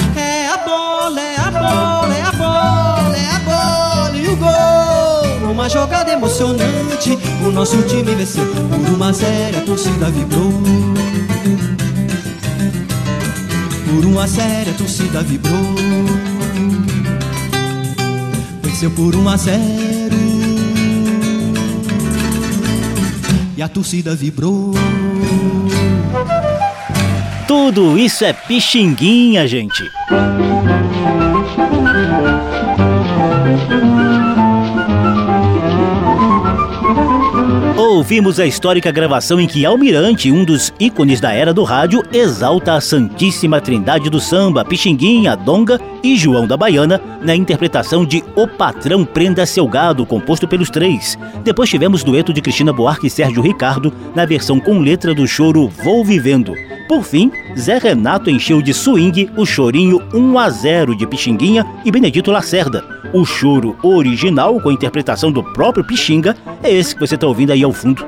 emocionante, 6.38 7.18
o 7.44 7.52
nosso 7.52 7.82
time 7.84 8.14
venceu 8.14 8.46
por 8.46 8.94
uma 8.94 9.12
série, 9.14 9.58
a 9.58 9.62
torcida 9.62 10.10
vibrou. 10.10 10.52
Por 13.86 14.06
uma 14.06 14.28
série, 14.28 14.70
a 14.70 14.74
torcida 14.74 15.24
vibrou. 15.24 15.76
Venceu 18.62 18.92
por 18.92 19.16
um 19.16 19.28
a 19.28 19.38
zero. 19.38 20.16
E 23.56 23.62
a 23.62 23.68
torcida 23.68 24.16
vibrou. 24.16 24.74
Tudo 27.48 27.98
isso 27.98 28.24
é 28.24 28.34
pixinguinha, 28.34 29.48
gente. 29.48 29.84
Ouvimos 38.08 38.40
a 38.40 38.46
histórica 38.46 38.90
gravação 38.90 39.38
em 39.38 39.46
que 39.46 39.66
Almirante, 39.66 40.32
um 40.32 40.46
dos 40.46 40.74
ícones 40.80 41.20
da 41.20 41.34
era 41.34 41.54
do 41.54 41.64
rádio, 41.64 42.02
exalta 42.14 42.76
a 42.76 42.80
Santíssima 42.80 43.60
Trindade 43.60 44.10
do 44.10 44.18
samba, 44.18 44.64
Pixinguinha, 44.64 45.36
Donga 45.36 45.78
e 46.02 46.16
João 46.16 46.48
da 46.48 46.56
Baiana, 46.56 47.02
na 47.22 47.36
interpretação 47.36 48.06
de 48.06 48.24
O 48.34 48.48
Patrão 48.48 49.04
Prenda 49.04 49.46
Seu 49.46 49.68
Gado, 49.68 50.06
composto 50.06 50.48
pelos 50.48 50.70
três. 50.70 51.20
Depois 51.44 51.70
tivemos 51.70 52.02
dueto 52.02 52.32
de 52.32 52.42
Cristina 52.42 52.72
Buarque 52.72 53.08
e 53.08 53.10
Sérgio 53.10 53.44
Ricardo, 53.44 53.94
na 54.16 54.26
versão 54.26 54.58
com 54.58 54.80
letra 54.80 55.14
do 55.14 55.28
choro 55.28 55.68
Vou 55.68 56.06
Vivendo. 56.06 56.54
Por 56.88 57.04
fim, 57.04 57.32
Zé 57.58 57.78
Renato 57.78 58.30
encheu 58.30 58.62
de 58.62 58.74
swing 58.74 59.30
o 59.36 59.46
chorinho 59.46 60.02
1 60.14 60.40
a 60.40 60.50
0 60.50 60.96
de 60.96 61.06
Pixinguinha 61.06 61.66
e 61.84 61.92
Benedito 61.92 62.32
Lacerda. 62.32 62.84
O 63.14 63.26
choro 63.26 63.78
original, 63.84 64.60
com 64.62 64.70
a 64.70 64.74
interpretação 64.74 65.32
do 65.32 65.44
próprio 65.44 65.84
Pixinga, 65.84 66.36
é 66.64 66.72
esse 66.72 66.94
que 66.96 67.02
você 67.02 67.16
está 67.16 67.28
ouvindo 67.28 67.52
aí 67.52 67.62
ao 67.64 67.74
fundo. 67.74 68.06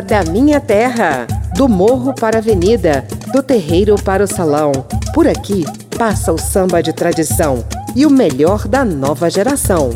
Da 0.00 0.24
minha 0.24 0.60
terra, 0.60 1.24
do 1.56 1.68
morro 1.68 2.12
para 2.12 2.38
a 2.38 2.40
avenida, 2.40 3.06
do 3.32 3.40
terreiro 3.40 3.94
para 3.94 4.24
o 4.24 4.26
salão. 4.26 4.72
Por 5.14 5.28
aqui 5.28 5.64
passa 5.96 6.32
o 6.32 6.38
samba 6.38 6.82
de 6.82 6.92
tradição 6.92 7.64
e 7.94 8.04
o 8.04 8.10
melhor 8.10 8.66
da 8.66 8.84
nova 8.84 9.30
geração. 9.30 9.90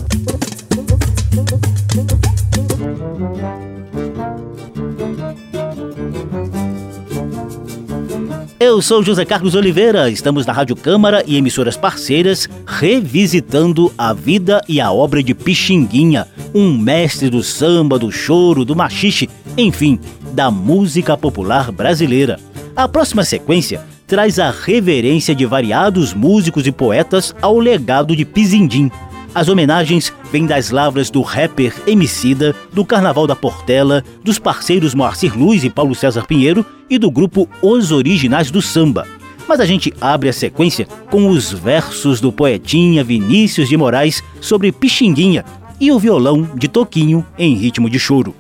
Eu 8.61 8.81
sou 8.81 9.03
José 9.03 9.25
Carlos 9.25 9.57
Oliveira, 9.57 10.09
estamos 10.09 10.47
na 10.47 10.53
Rádio 10.53 10.77
Câmara 10.77 11.25
e 11.27 11.37
emissoras 11.37 11.77
parceiras 11.77 12.49
revisitando 12.65 13.93
a 13.99 14.13
vida 14.13 14.63
e 14.69 14.81
a 14.81 14.93
obra 14.93 15.23
de 15.25 15.35
Pixinguinha, 15.35 16.29
um 16.55 16.79
mestre 16.79 17.29
do 17.29 17.43
samba, 17.43 17.99
do 17.99 18.13
choro, 18.13 18.65
do 18.65 18.77
machixe 18.77 19.29
enfim, 19.59 19.99
da 20.33 20.51
música 20.53 21.17
popular 21.17 21.73
brasileira. 21.73 22.39
A 22.77 22.87
próxima 22.87 23.25
sequência 23.25 23.85
traz 24.07 24.39
a 24.39 24.51
reverência 24.53 25.35
de 25.35 25.45
variados 25.45 26.15
músicos 26.15 26.67
e 26.67 26.73
poetas 26.73 27.35
ao 27.43 27.59
legado 27.59 28.15
de 28.15 28.25
Pizindim. 28.25 28.89
As 29.35 29.49
homenagens 29.49 30.13
vêm 30.33 30.47
das 30.47 30.71
lavras 30.71 31.11
do 31.11 31.21
rapper 31.21 31.75
Emicida, 31.87 32.55
do 32.73 32.85
Carnaval 32.85 33.27
da 33.27 33.35
Portela, 33.35 34.03
dos 34.23 34.39
parceiros 34.39 34.95
Moacir 34.95 35.37
Luz 35.37 35.65
e 35.65 35.71
Paulo 35.71 35.95
César 35.95 36.25
Pinheiro 36.25 36.65
e 36.89 36.97
do 36.97 37.11
grupo 37.11 37.49
Os 37.61 37.91
Originais 37.91 38.51
do 38.51 38.63
Samba. 38.63 39.07
Mas 39.49 39.61
a 39.61 39.67
gente 39.67 39.93
abre 40.01 40.29
a 40.29 40.33
sequência 40.33 40.87
com 41.11 41.29
os 41.29 41.53
versos 41.53 42.21
do 42.21 42.31
poetinha 42.31 43.03
Vinícius 43.03 43.69
de 43.69 43.77
Moraes 43.77 44.23
sobre 44.41 44.71
Pixinguinha 44.71 45.45
e 45.81 45.91
o 45.91 45.99
violão 45.99 46.49
de 46.55 46.69
Toquinho 46.69 47.27
em 47.37 47.55
ritmo 47.55 47.91
de 47.91 47.99
choro. 47.99 48.35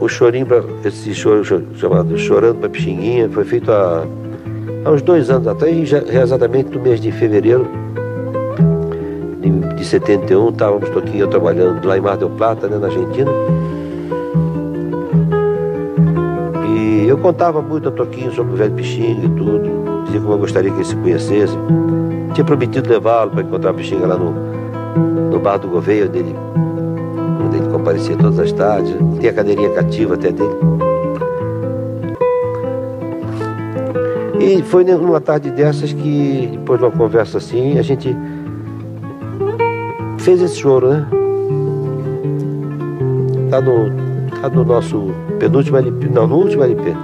O 0.00 0.08
chorinho, 0.08 0.46
pra, 0.46 0.62
esse 0.82 1.14
choro 1.14 1.44
chamado 1.74 2.16
Chorando 2.16 2.58
para 2.58 2.70
Pixinguinha, 2.70 3.28
foi 3.28 3.44
feito 3.44 3.70
há, 3.70 4.06
há 4.84 4.90
uns 4.90 5.02
dois 5.02 5.28
anos 5.28 5.46
atrás, 5.46 5.92
exatamente 5.92 6.70
no 6.70 6.82
mês 6.82 7.00
de 7.00 7.12
fevereiro 7.12 7.68
de, 9.40 9.50
de 9.74 9.84
71, 9.84 10.48
estávamos 10.48 10.88
Toquinho 10.88 11.28
trabalhando 11.28 11.84
lá 11.86 11.98
em 11.98 12.00
Mar 12.00 12.16
del 12.16 12.30
Plata, 12.30 12.66
né, 12.66 12.78
na 12.78 12.86
Argentina. 12.86 13.30
E 16.66 17.06
eu 17.06 17.18
contava 17.18 17.60
muito 17.60 17.90
a 17.90 17.92
Toquinho 17.92 18.32
sobre 18.32 18.54
o 18.54 18.56
velho 18.56 18.72
Pixinga 18.72 19.26
e 19.26 19.28
tudo, 19.28 20.02
dizia 20.04 20.20
como 20.20 20.32
eu 20.32 20.38
gostaria 20.38 20.70
que 20.70 20.78
ele 20.78 20.84
se 20.84 20.96
conhecesse. 20.96 21.56
Tinha 22.32 22.44
prometido 22.44 22.88
levá-lo 22.88 23.32
para 23.32 23.42
encontrar 23.42 23.72
o 23.72 23.74
Pixinga 23.74 24.06
lá 24.06 24.16
no, 24.16 24.32
no 25.30 25.38
bar 25.40 25.58
do 25.58 25.68
Gouveia, 25.68 26.06
onde 26.06 26.18
ele 26.20 26.34
comparecia 27.80 28.16
todas 28.16 28.38
as 28.38 28.52
tardes. 28.52 28.94
Tinha 29.18 29.30
a 29.30 29.34
cadeirinha 29.34 29.70
cativa 29.70 30.14
até 30.14 30.30
dele. 30.30 30.54
E 34.38 34.62
foi 34.62 34.84
numa 34.84 35.20
tarde 35.20 35.50
dessas 35.50 35.92
que, 35.92 36.48
depois 36.52 36.78
de 36.78 36.86
uma 36.86 36.92
conversa 36.92 37.38
assim, 37.38 37.78
a 37.78 37.82
gente 37.82 38.16
fez 40.18 40.40
esse 40.40 40.56
choro, 40.56 40.88
né? 40.88 41.06
Tá 43.50 43.60
no, 43.60 43.90
tá 44.40 44.48
no 44.48 44.64
nosso 44.64 45.10
penúltimo 45.38 45.76
LP, 45.78 46.08
não, 46.08 46.26
no 46.26 46.36
último 46.36 46.62
LP. 46.62 46.94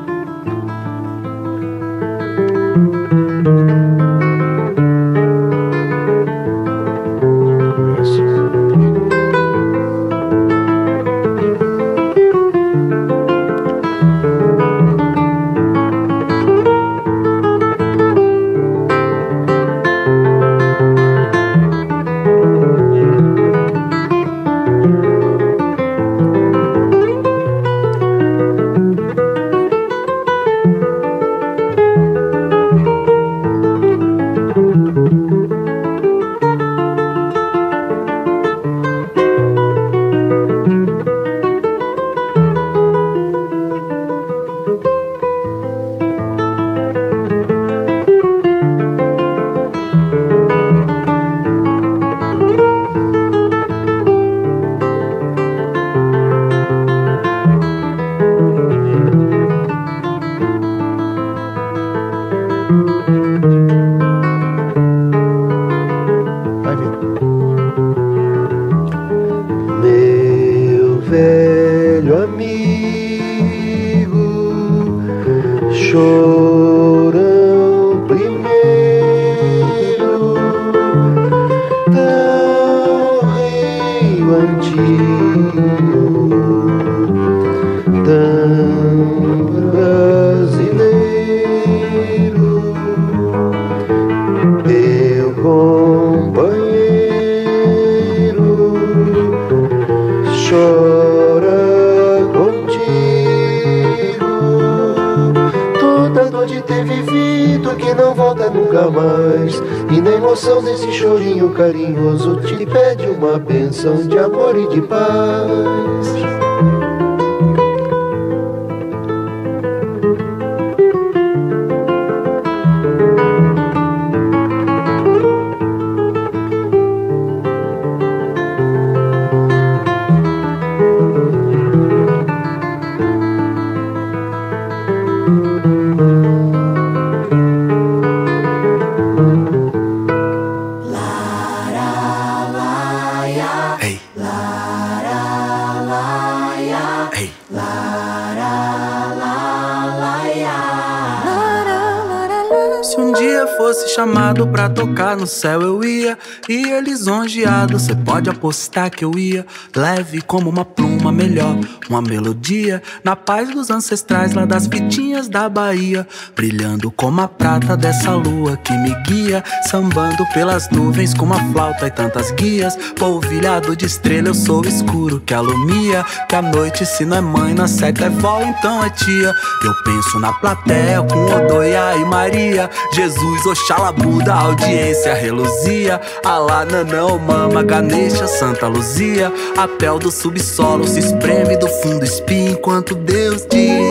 Chamado 153.96 154.46
pra 154.48 154.68
tocar 154.68 155.16
no 155.16 155.26
céu, 155.26 155.62
eu 155.62 155.82
ia. 155.82 156.18
Ia 156.46 156.80
lisonjeado, 156.82 157.78
cê 157.78 157.94
pode 157.94 158.28
apostar 158.28 158.90
que 158.90 159.02
eu 159.02 159.18
ia. 159.18 159.46
Leve 159.74 160.20
como 160.20 160.50
uma 160.50 160.66
pluma, 160.66 160.95
melhor, 161.12 161.56
uma 161.88 162.02
melodia. 162.02 162.82
Na 163.04 163.16
paz 163.16 163.50
dos 163.50 163.70
ancestrais 163.70 164.32
lá 164.32 164.44
das 164.44 164.66
fitinhas 164.66 165.28
da 165.28 165.48
Bahia. 165.48 166.06
Brilhando 166.34 166.90
como 166.90 167.20
a 167.20 167.28
prata 167.28 167.76
dessa 167.76 168.12
lua 168.12 168.56
que 168.56 168.72
me 168.72 168.94
guia. 169.02 169.42
Sambando 169.68 170.24
pelas 170.32 170.70
nuvens 170.70 171.14
com 171.14 171.24
uma 171.24 171.38
flauta 171.52 171.86
e 171.86 171.90
tantas 171.90 172.30
guias. 172.32 172.76
Polvilhado 172.98 173.74
de 173.76 173.86
estrela, 173.86 174.28
eu 174.28 174.34
sou 174.34 174.64
escuro 174.64 175.20
que 175.20 175.34
alumia. 175.34 176.04
Que 176.28 176.34
a 176.34 176.42
noite, 176.42 176.84
se 176.84 177.04
não 177.04 177.16
é 177.16 177.20
mãe, 177.20 177.54
na 177.54 177.68
certa 177.68 178.06
é 178.06 178.10
vó, 178.10 178.42
então 178.42 178.84
é 178.84 178.90
tia. 178.90 179.32
Eu 179.64 179.74
penso 179.84 180.18
na 180.18 180.32
plateia 180.32 181.02
com 181.02 181.24
Odoia 181.24 181.96
e 181.96 182.04
Maria. 182.04 182.70
Jesus, 182.92 183.46
Oxalá, 183.46 183.92
Buda, 183.92 184.34
audiência 184.34 185.14
reluzia. 185.14 186.00
Alá, 186.24 186.64
Nanã, 186.64 187.16
Mama, 187.18 187.62
Ganesha, 187.62 188.26
Santa 188.26 188.68
Luzia. 188.68 189.32
A 189.56 189.66
pel 189.66 189.98
do 189.98 190.10
subsolo 190.10 190.86
se 190.96 191.00
espreme 191.00 191.58
do 191.58 191.68
fundo 191.68 192.04
espia 192.06 192.52
enquanto 192.52 192.94
Deus 192.94 193.46
diz. 193.50 193.86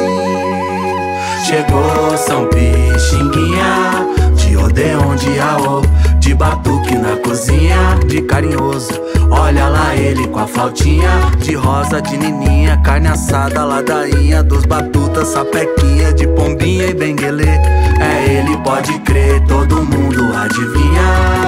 Chegou 1.45 2.17
São 2.17 2.47
Pixinguinha, 2.47 4.07
de 4.35 4.57
Odeon, 4.57 5.15
de 5.15 5.39
Aô, 5.39 5.81
de 6.17 6.33
batuque 6.33 6.95
na 6.95 7.15
cozinha, 7.17 7.99
de 8.07 8.23
carinhoso. 8.23 8.99
Olha 9.29 9.67
lá 9.67 9.95
ele 9.95 10.25
com 10.27 10.39
a 10.39 10.47
flautinha, 10.47 11.11
de 11.37 11.53
rosa, 11.53 12.01
de 12.01 12.17
nininha, 12.17 12.81
carne 12.83 13.09
assada, 13.09 13.63
ladainha, 13.63 14.41
dos 14.41 14.65
batutas, 14.65 15.27
sapequinha, 15.27 16.11
de 16.11 16.25
pombinha 16.29 16.87
e 16.87 16.93
benguelê. 16.95 17.59
É 17.99 18.39
ele, 18.39 18.57
pode 18.63 18.97
crer, 19.01 19.45
todo 19.45 19.83
mundo 19.83 20.23
adivinha. 20.35 21.45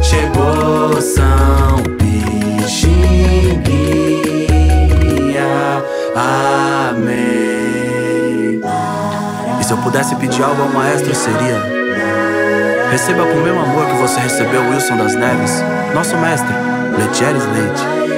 Chegou 0.00 1.02
São 1.02 1.82
Pixinguinha, 1.98 2.05
amém. 6.16 7.10
E 9.60 9.64
se 9.64 9.72
eu 9.72 9.78
pudesse 9.78 10.16
pedir 10.16 10.42
algo 10.42 10.62
ao 10.62 10.68
maestro 10.70 11.14
seria 11.14 11.76
Receba 12.90 13.26
com 13.26 13.38
o 13.38 13.42
mesmo 13.42 13.60
amor 13.60 13.86
que 13.86 13.94
você 13.94 14.20
recebeu 14.20 14.62
Wilson 14.70 14.96
das 14.96 15.14
Neves, 15.14 15.62
nosso 15.92 16.16
mestre, 16.16 16.54
Letieres 16.96 17.44
Leite. 17.46 18.15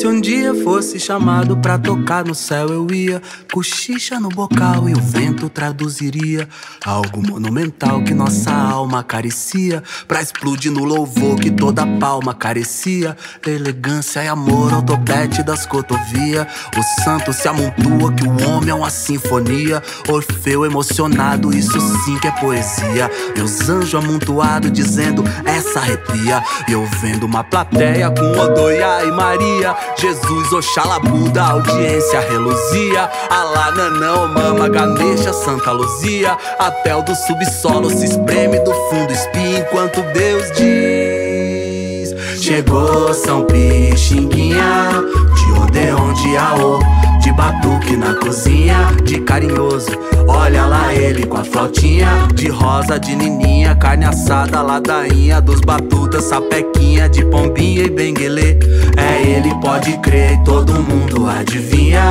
Se 0.00 0.06
um 0.06 0.18
dia 0.18 0.54
fosse 0.54 0.98
chamado 0.98 1.58
pra 1.58 1.78
tocar 1.78 2.24
no 2.24 2.34
céu, 2.34 2.68
eu 2.68 2.90
ia 2.90 3.20
cochicha 3.52 4.18
no 4.18 4.30
bocal 4.30 4.88
e 4.88 4.94
o 4.94 4.98
vento 4.98 5.50
traduziria 5.50 6.48
algo 6.86 7.20
monumental 7.20 8.02
que 8.02 8.14
nossa 8.14 8.50
alma 8.50 9.00
acaricia. 9.00 9.82
Pra 10.08 10.22
explodir 10.22 10.72
no 10.72 10.84
louvor 10.84 11.38
que 11.38 11.50
toda 11.50 11.86
palma 11.98 12.32
carecia. 12.32 13.14
Elegância 13.46 14.24
e 14.24 14.28
amor 14.28 14.72
ao 14.72 14.82
topete 14.82 15.42
das 15.42 15.66
cotovias. 15.66 16.46
O 16.78 17.02
santo 17.02 17.30
se 17.34 17.46
amontoa 17.46 18.10
que 18.14 18.26
o 18.26 18.48
homem 18.48 18.70
é 18.70 18.74
uma 18.74 18.88
sinfonia. 18.88 19.82
Orfeu 20.08 20.64
emocionado, 20.64 21.54
isso 21.54 21.78
sim 22.06 22.16
que 22.18 22.28
é 22.28 22.30
poesia. 22.30 23.10
Meus 23.36 23.68
anjos 23.68 23.94
amontoados 23.94 24.72
dizendo 24.72 25.22
essa 25.44 25.80
arrepia. 25.80 26.42
E 26.66 26.72
eu 26.72 26.86
vendo 27.02 27.26
uma 27.26 27.44
plateia 27.44 28.10
com 28.10 28.40
Odoia 28.40 29.04
e 29.04 29.10
Maria. 29.10 29.89
Jesus, 30.00 30.50
Oxalá, 30.50 30.98
Buda, 30.98 31.42
audiência 31.42 32.20
reluzia. 32.20 33.10
Alá, 33.28 33.70
Nanã, 33.70 34.26
Mama, 34.28 34.66
Ganesha, 34.66 35.30
Santa 35.30 35.72
Luzia. 35.72 36.38
Até 36.58 36.96
o 36.96 37.02
do 37.02 37.14
subsolo 37.14 37.90
se 37.90 38.06
espreme 38.06 38.58
do 38.60 38.72
fundo 38.88 39.12
espia 39.12 39.58
enquanto 39.58 40.00
Deus 40.14 40.50
diz. 40.52 42.14
Chegou 42.42 43.12
São 43.12 43.44
Pixinguinha, 43.44 44.88
de 45.34 45.60
Odeon, 45.60 46.14
de 46.14 46.34
Aô, 46.34 46.78
de 47.20 47.30
batuque 47.32 47.96
na 47.96 48.14
cozinha, 48.14 48.92
de 49.04 49.20
carinhoso. 49.20 49.90
Olha 50.26 50.64
lá 50.64 50.92
ele 50.94 51.26
com 51.26 51.36
a 51.36 51.44
flautinha, 51.44 52.26
de 52.34 52.48
rosa, 52.48 52.98
de 52.98 53.14
nininha, 53.14 53.74
carne 53.74 54.06
assada, 54.06 54.62
ladainha, 54.62 55.40
dos 55.40 55.60
batutas, 55.60 56.24
sapequinha, 56.24 57.08
de 57.08 57.24
pombinha 57.26 57.84
e 57.84 57.90
benguelê. 57.90 58.58
É 58.96 59.22
ele, 59.22 59.54
pode 59.60 59.96
crer, 59.98 60.42
todo 60.44 60.72
mundo 60.72 61.28
adivinha. 61.28 62.02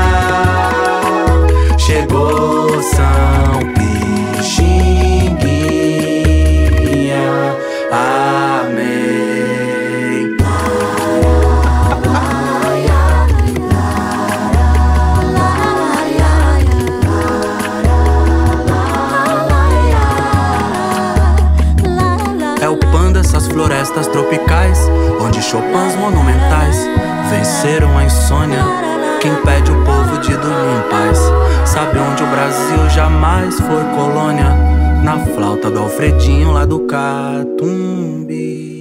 Chegou 1.77 2.81
São 2.83 3.59
Pixinguinha, 3.73 5.17
amém. 7.91 8.48
Tropicais, 24.07 24.79
onde 25.21 25.41
Chopins 25.41 25.95
monumentais 25.95 26.77
venceram 27.29 27.97
a 27.97 28.05
insônia. 28.05 28.63
Quem 29.21 29.35
pede 29.43 29.71
o 29.71 29.83
povo 29.83 30.17
de 30.19 30.31
dormir 30.37 30.77
em 30.77 30.89
paz, 30.89 31.19
sabe 31.65 31.99
onde 31.99 32.23
o 32.23 32.27
Brasil 32.27 32.89
jamais 32.89 33.59
foi 33.59 33.83
colônia? 33.95 34.55
Na 35.03 35.17
flauta 35.17 35.69
do 35.69 35.79
Alfredinho 35.79 36.51
lá 36.51 36.65
do 36.65 36.79
Catumbi. 36.81 38.78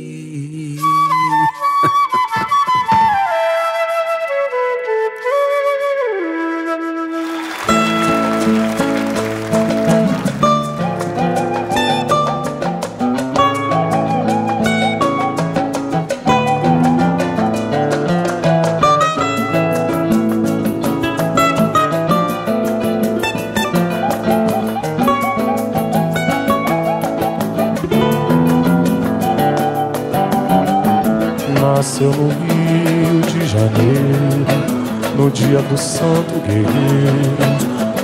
Santo 36.08 36.40
guerreiro, 36.46 37.36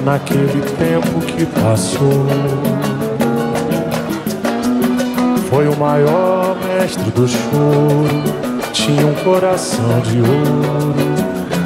naquele 0.04 0.60
tempo 0.76 1.20
que 1.20 1.46
passou. 1.46 2.26
Foi 5.48 5.68
o 5.68 5.76
maior 5.76 6.56
mestre 6.66 7.10
do 7.12 7.26
choro, 7.26 8.22
tinha 8.72 9.06
um 9.06 9.14
coração 9.24 10.00
de 10.00 10.18
ouro 10.18 10.94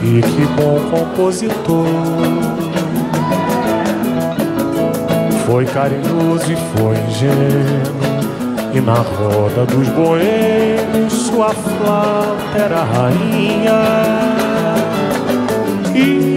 e 0.03 0.21
que 0.21 0.47
bom 0.57 0.79
compositor. 0.91 1.87
Foi 5.47 5.65
carinhoso 5.65 6.53
e 6.53 6.57
foi 6.57 6.97
ingênuo, 7.09 7.97
e 8.75 8.81
na 8.81 8.95
roda 8.95 9.65
dos 9.67 9.89
boêmios 9.89 11.13
sua 11.13 11.51
flauta 11.51 12.59
era 12.59 12.85
rainha. 12.85 14.29
E 15.95 16.28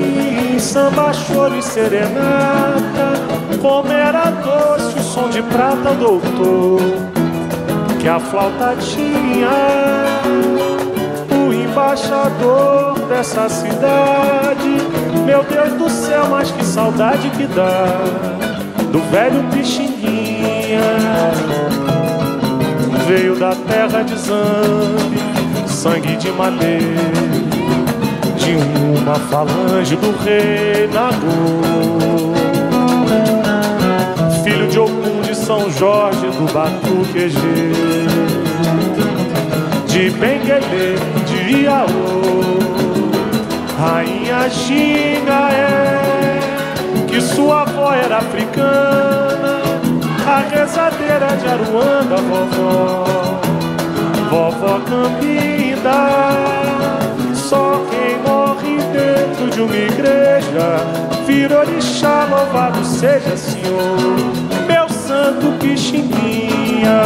samba, 0.62 1.12
choro 1.12 1.58
e 1.58 1.64
serenata, 1.64 3.14
como 3.62 3.92
era 3.92 4.30
doce 4.30 5.00
o 5.00 5.04
som 5.04 5.30
de 5.30 5.42
prata, 5.42 5.92
doutor, 5.96 6.80
que 8.00 8.08
a 8.08 8.20
flauta 8.20 8.76
tinha 8.80 9.50
o 11.36 11.52
embaixador 11.52 13.00
dessa 13.10 13.50
cidade. 13.50 14.78
Meu 15.26 15.44
Deus 15.44 15.74
do 15.74 15.90
céu, 15.90 16.28
mas 16.30 16.52
que 16.52 16.64
saudade 16.64 17.30
que 17.32 17.48
dá 17.48 17.86
do 18.92 19.00
velho 19.12 19.44
Pixinguinha. 19.52 20.82
Veio 23.08 23.36
da 23.36 23.56
terra 23.56 24.04
de 24.04 24.16
Zambi, 24.16 25.68
sangue 25.68 26.16
de 26.16 26.32
madeira, 26.32 27.31
de 28.52 29.00
uma 29.00 29.16
falange 29.16 29.96
do 29.96 30.12
rei 30.24 30.88
Nagô. 30.88 31.62
Filho 34.44 34.68
de 34.68 34.80
Ogum 34.80 35.22
de 35.22 35.36
São 35.36 35.72
Jorge 35.72 36.28
do 36.28 36.52
Batuqueje, 36.52 37.38
de 39.88 40.10
Benguele, 40.12 40.98
de 41.28 41.62
Iaô, 41.64 41.88
Rainha 43.80 44.50
Xinga 44.50 45.50
é 45.52 46.40
que 47.08 47.22
sua 47.22 47.62
avó 47.62 47.94
era 47.94 48.18
africana, 48.18 49.62
a 50.28 50.40
rezadeira 50.54 51.38
de 51.38 51.48
Aruanda, 51.48 52.18
vovó, 52.18 53.40
vovó 54.30 54.80
Campinda. 54.82 56.61
De 59.54 59.62
uma 59.62 59.76
igreja 59.76 60.78
vira 61.26 61.60
orixá, 61.60 62.26
louvado 62.30 62.84
seja 62.86 63.36
Senhor, 63.36 63.98
meu 64.68 64.90
santo 64.90 65.58
Pixinguinha. 65.60 67.02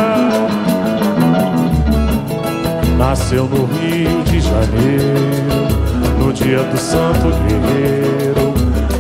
Nasceu 2.97 3.45
no 3.45 3.65
Rio 3.65 4.23
de 4.23 4.39
Janeiro, 4.39 6.17
no 6.19 6.31
dia 6.31 6.63
do 6.63 6.77
Santo 6.77 7.27
Guerreiro 7.47 8.53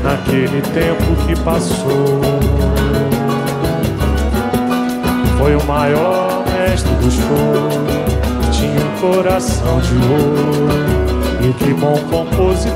naquele 0.03 0.61
tempo 0.61 1.15
que 1.25 1.39
passou. 1.41 2.21
Foi 5.37 5.55
o 5.55 5.63
maior 5.65 6.43
mestre 6.51 6.93
dos 6.95 7.15
foros, 7.15 8.57
tinha 8.57 8.79
um 8.79 8.99
coração 8.99 9.79
de 9.81 9.95
ouro 9.95 11.14
e 11.47 11.53
que 11.53 11.73
bom 11.73 11.95
compositor. 12.09 12.75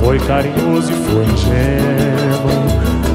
Foi 0.00 0.18
carinhoso 0.18 0.92
e 0.92 0.96
foi 0.96 1.24
ingênuo, 1.24 2.50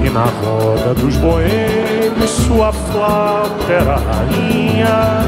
e 0.05 0.10
na 0.10 0.26
roda 0.26 0.93
dos 0.93 1.16
boêmios 1.18 2.30
sua 2.47 2.72
flauta 2.72 3.72
era 3.72 3.95
rainha. 3.97 5.20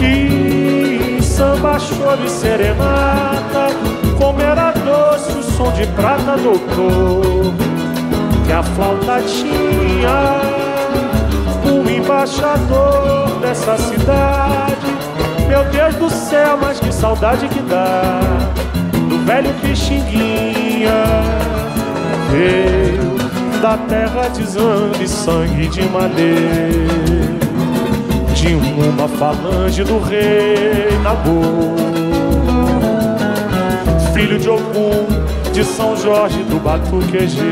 E 0.00 1.22
samba, 1.22 1.78
choro 1.78 2.24
e 2.24 2.28
serenata, 2.28 3.68
como 4.18 4.40
era 4.40 4.72
doce 4.72 5.38
o 5.38 5.42
som 5.42 5.72
de 5.72 5.86
prata, 5.88 6.36
doutor, 6.36 7.54
que 8.44 8.52
a 8.52 8.62
flauta 8.62 9.22
tinha, 9.22 10.53
embaixador 12.24 13.38
dessa 13.40 13.76
cidade. 13.76 14.86
Meu 15.46 15.62
Deus 15.64 15.94
do 15.96 16.10
céu, 16.10 16.58
mas 16.60 16.80
que 16.80 16.90
saudade 16.92 17.46
que 17.48 17.60
dá 17.60 18.20
do 19.08 19.18
velho 19.26 19.52
Pixinguinha. 19.60 21.04
Veio 22.30 23.14
da 23.60 23.76
terra 23.76 24.28
de 24.28 24.42
Zambi, 24.44 25.06
sangue 25.06 25.68
de 25.68 25.82
madeira 25.82 27.34
de 28.34 28.54
uma 28.54 29.06
falange 29.06 29.84
do 29.84 29.98
rei 29.98 30.98
Nabô. 31.02 31.42
Filho 34.14 34.38
de 34.38 34.48
Ogum, 34.48 35.06
de 35.52 35.62
São 35.64 35.94
Jorge 35.96 36.42
do 36.44 36.58
Batuqueje, 36.58 37.42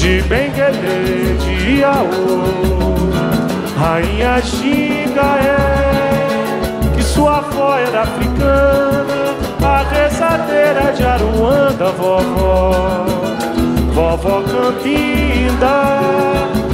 de 0.00 0.22
Benguele, 0.22 1.36
de 1.38 1.80
Iaô, 1.80 2.08
Rainha 3.78 4.36
é, 5.44 6.96
que 6.96 7.02
sua 7.02 7.36
avó 7.36 7.76
era 7.76 8.04
africana, 8.04 9.36
a 9.62 9.82
rezadeira 9.82 10.92
de 10.96 11.04
Aruanda, 11.04 11.90
vovó, 11.90 13.04
vovó 13.92 14.42
Campinda. 14.42 16.00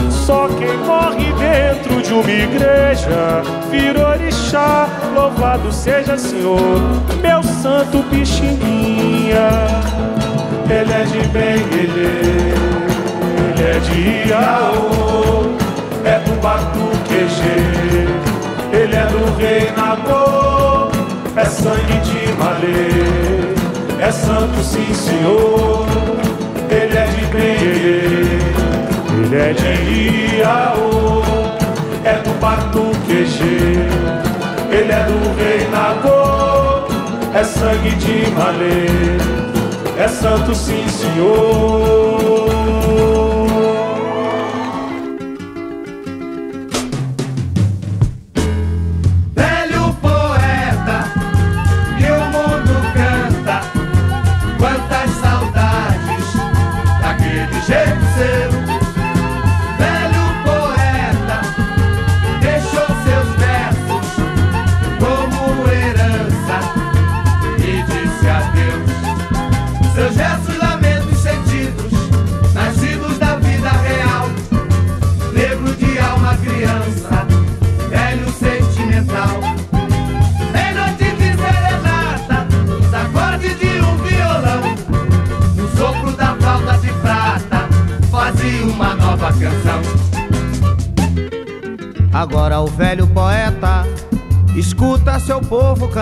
Só 0.09 0.47
quem 0.57 0.77
morre 0.87 1.33
dentro 1.33 2.01
de 2.01 2.13
uma 2.13 2.31
igreja 2.31 3.43
vira 3.73 4.11
orixá, 4.11 4.89
louvado 5.13 5.73
seja 5.73 6.17
Senhor, 6.17 6.81
meu 7.21 7.43
santo 7.43 8.05
Pixinguinha. 8.09 9.49
Ele 10.69 10.93
é 10.93 11.05
de 11.05 11.29
de 11.29 12.36
Iaô, 14.29 15.57
é 16.05 16.19
do 16.21 16.41
Batuqueje, 16.41 17.57
ele 18.73 18.95
é 18.95 19.07
do 19.07 19.37
rei 19.37 19.73
Nagô, 19.77 20.91
é 21.37 21.45
sangue 21.45 21.99
de 22.01 22.33
Malê, 22.39 24.05
é 24.07 24.11
santo 24.13 24.63
sim 24.63 24.95
senhor, 24.95 25.87
ele 26.71 26.97
é 26.97 27.07
de 27.07 27.27
Benguele. 27.27 28.57
Ele 29.19 29.35
é 29.35 29.53
de 29.55 30.37
Iaô, 30.37 31.23
é 32.05 32.13
do 32.23 32.39
Batuqueje, 32.39 33.89
ele 34.71 34.93
é 34.93 35.05
do 35.05 35.35
rei 35.37 35.67
Nagô, 35.71 36.87
é 37.35 37.43
sangue 37.43 37.91
de 37.97 38.31
Malê, 38.33 38.87
é 39.99 40.07
santo 40.07 40.55
sim 40.55 40.87
senhor. 40.87 42.46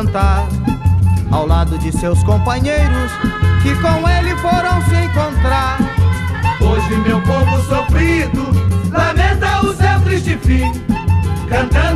Cantar 0.04 0.46
ao 1.30 1.46
lado 1.46 1.78
de 1.78 1.90
seus 1.90 2.22
companheiros 2.24 3.10
que 3.62 3.74
com 3.76 4.08
ele 4.08 4.36
foram 4.36 4.82
se 4.82 4.96
encontrar. 4.96 5.78
Hoje 6.60 6.96
meu 6.98 7.20
povo 7.22 7.62
sofrido 7.62 8.44
lamenta 8.90 9.60
o 9.64 9.74
seu 9.74 10.00
triste 10.04 10.38
fim, 10.42 10.70
cantando 11.48 11.93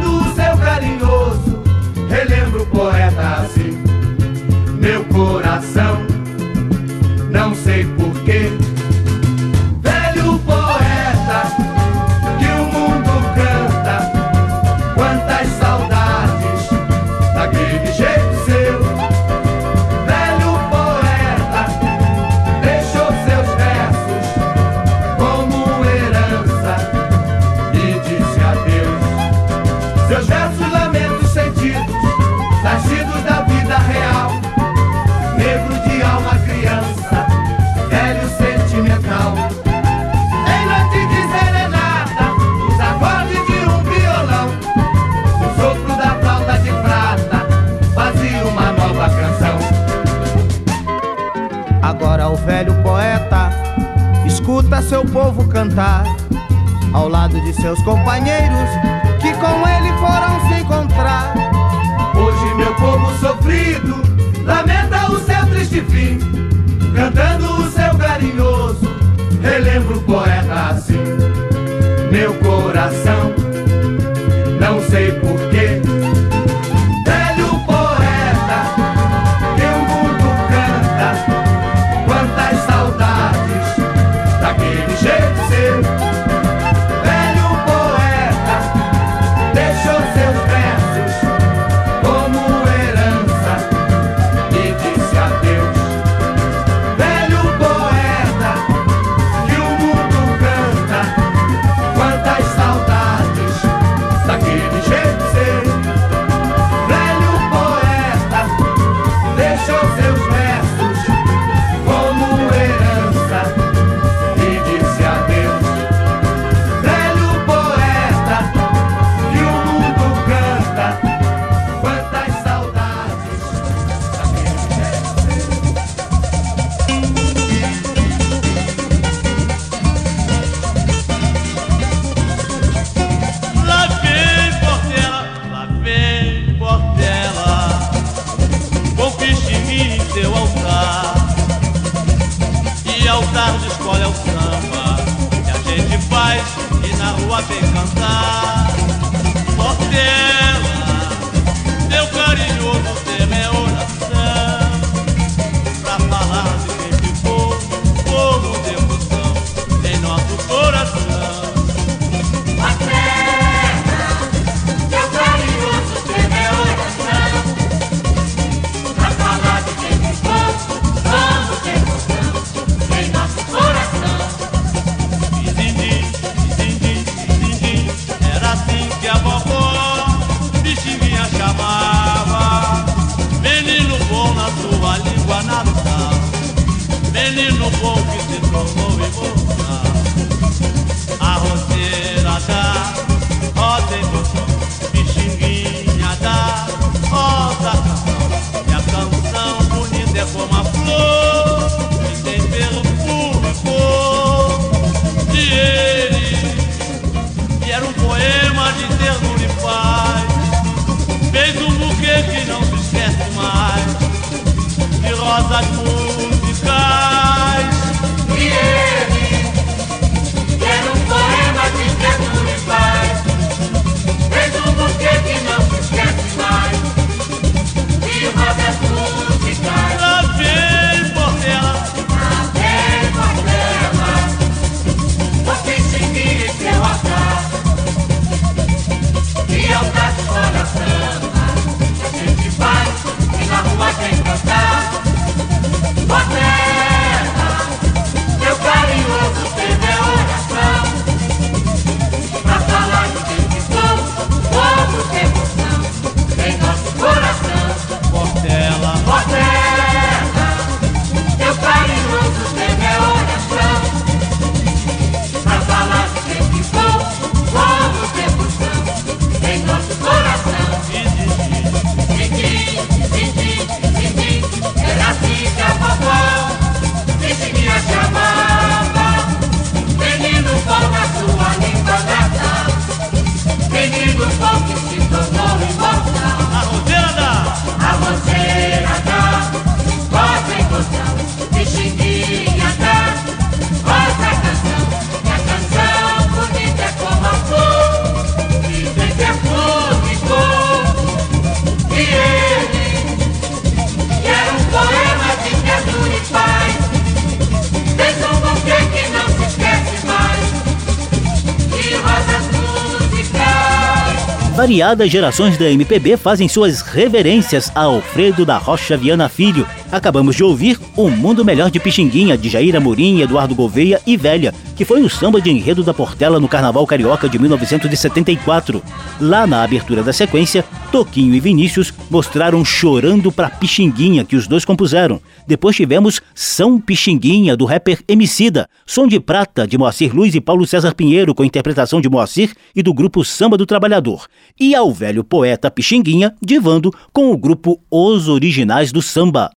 variadas 314.78 315.10
gerações 315.10 315.58
da 315.58 315.68
MPB 315.68 316.16
fazem 316.16 316.48
suas 316.48 316.82
reverências 316.82 317.68
a 317.74 317.80
Alfredo 317.80 318.46
da 318.46 318.56
Rocha 318.58 318.96
Viana 318.96 319.28
Filho. 319.28 319.66
Acabamos 319.90 320.36
de 320.36 320.44
ouvir 320.44 320.78
O 320.96 321.10
Mundo 321.10 321.44
Melhor 321.44 321.68
de 321.68 321.80
Pixinguinha, 321.80 322.38
de 322.38 322.48
Jair 322.48 322.76
Amorim, 322.76 323.20
Eduardo 323.20 323.56
Gouveia 323.56 324.00
e 324.06 324.16
Velha, 324.16 324.54
que 324.76 324.84
foi 324.84 325.02
o 325.02 325.10
samba 325.10 325.40
de 325.40 325.50
enredo 325.50 325.82
da 325.82 325.92
Portela 325.92 326.38
no 326.38 326.46
Carnaval 326.46 326.86
Carioca 326.86 327.28
de 327.28 327.40
1974. 327.40 328.80
Lá 329.20 329.48
na 329.48 329.64
abertura 329.64 330.00
da 330.00 330.12
sequência, 330.12 330.64
Toquinho 330.90 331.34
e 331.34 331.40
Vinícius 331.40 331.92
mostraram 332.10 332.64
Chorando 332.64 333.30
pra 333.30 333.50
Pixinguinha, 333.50 334.24
que 334.24 334.36
os 334.36 334.46
dois 334.46 334.64
compuseram. 334.64 335.20
Depois 335.46 335.76
tivemos 335.76 336.20
São 336.34 336.80
Pixinguinha, 336.80 337.56
do 337.56 337.66
rapper 337.66 338.00
Emicida, 338.08 338.68
Som 338.86 339.06
de 339.06 339.20
Prata, 339.20 339.66
de 339.66 339.76
Moacir 339.76 340.14
Luiz 340.14 340.34
e 340.34 340.40
Paulo 340.40 340.66
César 340.66 340.94
Pinheiro, 340.94 341.34
com 341.34 341.44
interpretação 341.44 342.00
de 342.00 342.08
Moacir 342.08 342.54
e 342.74 342.82
do 342.82 342.94
grupo 342.94 343.24
Samba 343.24 343.56
do 343.56 343.66
Trabalhador. 343.66 344.26
E 344.58 344.74
ao 344.74 344.92
velho 344.92 345.22
poeta 345.22 345.70
Pixinguinha, 345.70 346.34
divando 346.42 346.92
com 347.12 347.30
o 347.30 347.36
grupo 347.36 347.80
Os 347.90 348.28
Originais 348.28 348.90
do 348.90 349.02
Samba. 349.02 349.50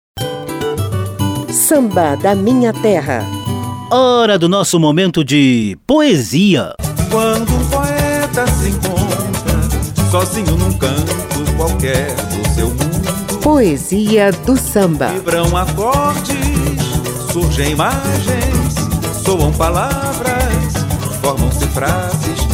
Samba 1.51 2.17
da 2.17 2.35
Minha 2.35 2.73
Terra. 2.73 3.25
Hora 3.91 4.39
do 4.39 4.49
nosso 4.49 4.79
momento 4.81 5.25
de 5.25 5.79
poesia. 5.87 6.75
Quando 7.11 7.55
um 7.55 7.69
poeta 7.69 8.47
se 8.47 8.69
encontra 8.71 10.11
sozinho 10.11 10.57
num 10.57 10.73
canto 10.79 11.18
qualquer 11.69 12.15
do 12.15 12.55
seu 12.55 12.69
mundo. 12.69 13.39
Poesia 13.43 14.33
do 14.33 14.57
samba. 14.57 15.09
Vibram 15.09 15.57
acordes, 15.57 16.37
surgem 17.33 17.73
imagens, 17.73 18.75
soam 19.25 19.53
palavras, 19.53 20.73
formam-se 21.21 21.67
frases. 21.69 22.48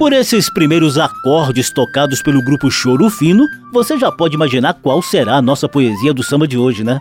Por 0.00 0.14
esses 0.14 0.48
primeiros 0.48 0.96
acordes 0.96 1.70
tocados 1.70 2.22
pelo 2.22 2.40
grupo 2.40 2.70
Choro 2.70 3.10
Fino, 3.10 3.46
você 3.70 3.98
já 3.98 4.10
pode 4.10 4.34
imaginar 4.34 4.72
qual 4.72 5.02
será 5.02 5.34
a 5.34 5.42
nossa 5.42 5.68
poesia 5.68 6.14
do 6.14 6.22
samba 6.22 6.48
de 6.48 6.56
hoje, 6.56 6.82
né? 6.82 6.98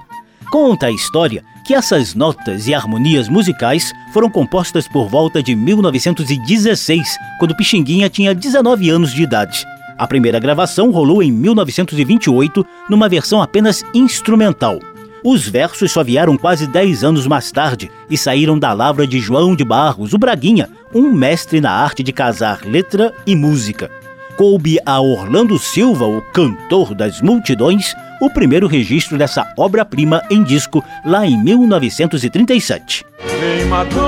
Conta 0.51 0.87
a 0.87 0.91
história 0.91 1.41
que 1.65 1.73
essas 1.73 2.13
notas 2.13 2.67
e 2.67 2.73
harmonias 2.73 3.29
musicais 3.29 3.93
foram 4.11 4.29
compostas 4.29 4.85
por 4.85 5.07
volta 5.07 5.41
de 5.41 5.55
1916, 5.55 7.07
quando 7.39 7.55
Pixinguinha 7.55 8.09
tinha 8.09 8.35
19 8.35 8.89
anos 8.89 9.13
de 9.13 9.23
idade. 9.23 9.65
A 9.97 10.05
primeira 10.05 10.37
gravação 10.37 10.91
rolou 10.91 11.23
em 11.23 11.31
1928, 11.31 12.65
numa 12.89 13.07
versão 13.07 13.41
apenas 13.41 13.81
instrumental. 13.93 14.77
Os 15.23 15.47
versos 15.47 15.91
só 15.91 16.03
vieram 16.03 16.37
quase 16.37 16.65
10 16.65 17.03
anos 17.03 17.27
mais 17.27 17.51
tarde 17.51 17.91
e 18.09 18.17
saíram 18.17 18.57
da 18.57 18.71
lavra 18.73 19.05
de 19.05 19.19
João 19.19 19.55
de 19.55 19.65
Barros, 19.65 20.13
o 20.13 20.17
Braguinha, 20.17 20.69
um 20.93 21.11
mestre 21.11 21.59
na 21.59 21.71
arte 21.71 22.01
de 22.01 22.13
casar 22.13 22.61
letra 22.65 23.13
e 23.25 23.35
música. 23.35 23.91
Coube 24.37 24.79
a 24.85 25.01
Orlando 25.01 25.59
Silva, 25.59 26.05
o 26.05 26.21
cantor 26.31 26.95
das 26.95 27.21
multidões, 27.21 27.93
o 28.21 28.29
primeiro 28.29 28.67
registro 28.67 29.17
dessa 29.17 29.45
obra-prima 29.57 30.23
em 30.29 30.41
disco 30.41 30.83
lá 31.03 31.25
em 31.25 31.37
1937. 31.37 33.05
Vem 33.39 33.65
matar 33.65 33.99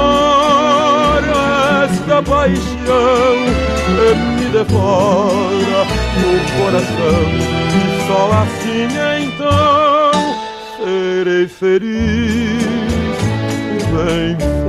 esta 1.84 2.24
paixão 2.24 3.36
que 3.86 4.16
me 4.16 4.50
devora 4.52 5.86
coração 6.58 7.62
só 8.08 8.32
assim 8.44 8.88
então 9.26 9.81
serei 10.84 11.48
feliz 11.48 12.72
bem 13.92 14.38
feliz. 14.38 14.62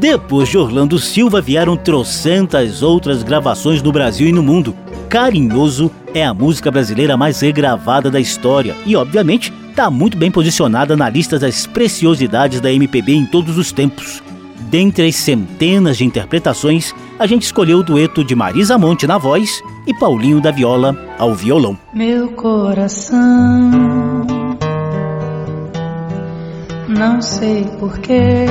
Depois 0.00 0.48
de 0.48 0.58
Orlando 0.58 0.98
Silva 0.98 1.40
vieram 1.40 1.76
trocentas 1.76 2.82
outras 2.82 3.22
gravações 3.22 3.82
no 3.82 3.92
Brasil 3.92 4.28
e 4.28 4.32
no 4.32 4.42
mundo. 4.42 4.74
Carinhoso 5.08 5.90
é 6.12 6.24
a 6.24 6.34
música 6.34 6.70
brasileira 6.70 7.16
mais 7.16 7.40
regravada 7.40 8.10
da 8.10 8.20
história 8.20 8.76
e, 8.84 8.96
obviamente, 8.96 9.52
está 9.70 9.90
muito 9.90 10.16
bem 10.16 10.30
posicionada 10.30 10.96
na 10.96 11.08
lista 11.08 11.38
das 11.38 11.66
preciosidades 11.66 12.60
da 12.60 12.72
MPB 12.72 13.12
em 13.12 13.26
todos 13.26 13.56
os 13.58 13.72
tempos. 13.72 14.23
Dentre 14.70 15.06
as 15.06 15.16
centenas 15.16 15.96
de 15.96 16.04
interpretações, 16.04 16.94
a 17.18 17.26
gente 17.26 17.42
escolheu 17.42 17.78
o 17.78 17.82
dueto 17.82 18.24
de 18.24 18.34
Marisa 18.34 18.76
Monte 18.76 19.06
na 19.06 19.18
voz 19.18 19.62
e 19.86 19.94
Paulinho 19.94 20.40
da 20.40 20.50
Viola 20.50 20.96
ao 21.18 21.34
violão. 21.34 21.78
Meu 21.92 22.32
coração, 22.32 23.70
não 26.88 27.20
sei 27.20 27.64
porquê, 27.78 28.46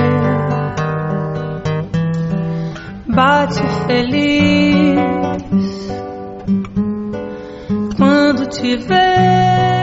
bate 3.07 3.61
feliz 3.87 4.97
quando 7.97 8.47
te 8.47 8.77
vê 8.77 9.82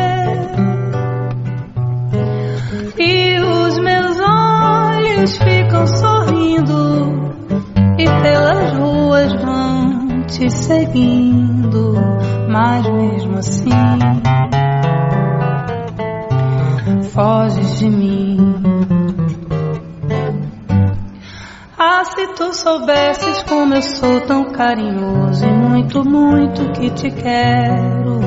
ficam 5.27 5.87
sorrindo 5.87 7.35
e 7.99 8.05
pelas 8.23 8.73
ruas 8.79 9.33
vão 9.43 10.23
te 10.23 10.51
seguindo, 10.51 11.95
mas 12.49 12.89
mesmo 12.89 13.39
assim 13.39 13.71
foges 17.13 17.79
de 17.79 17.91
mim. 17.91 18.55
Ah, 21.79 22.05
se 22.05 22.27
tu 22.35 22.55
soubesses 22.55 23.43
como 23.43 23.75
eu 23.75 23.83
sou 23.83 24.21
tão 24.23 24.45
carinhoso 24.53 25.45
e 25.45 25.53
muito, 25.53 26.05
muito 26.05 26.73
que 26.73 26.91
te 26.91 27.11
quero. 27.11 28.21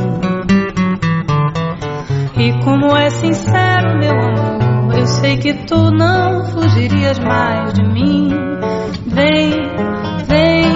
E 2.37 2.63
como 2.63 2.95
é 2.95 3.09
sincero 3.09 3.97
meu 3.97 4.11
amor, 4.11 4.62
eu 4.97 5.05
sei 5.07 5.37
que 5.37 5.53
tu 5.65 5.89
não 5.91 6.45
fugirias 6.45 7.17
mais 7.19 7.73
de 7.73 7.83
mim. 7.83 8.29
Vem, 9.07 9.51
vem, 10.27 10.71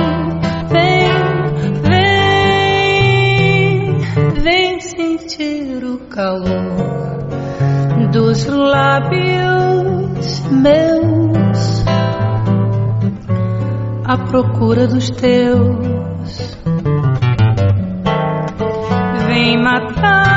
vem, 0.69 1.11
vem, 1.83 1.91
vem 4.41 4.79
sentir 4.79 5.83
o 5.83 5.99
calor 6.09 6.87
dos 8.11 8.45
lábios 8.45 10.41
meus 10.49 11.83
à 14.05 14.17
procura 14.17 14.87
dos 14.87 15.11
teus. 15.11 16.57
Vem 19.27 19.61
matar 19.61 20.36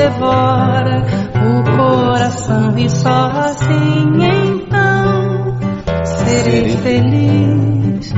devora 0.00 1.04
o 1.36 1.76
coração 1.76 2.78
e 2.78 2.88
só 2.88 3.30
assim 3.36 4.16
então 4.24 5.58
serei. 6.04 6.68
feliz, 6.78 8.12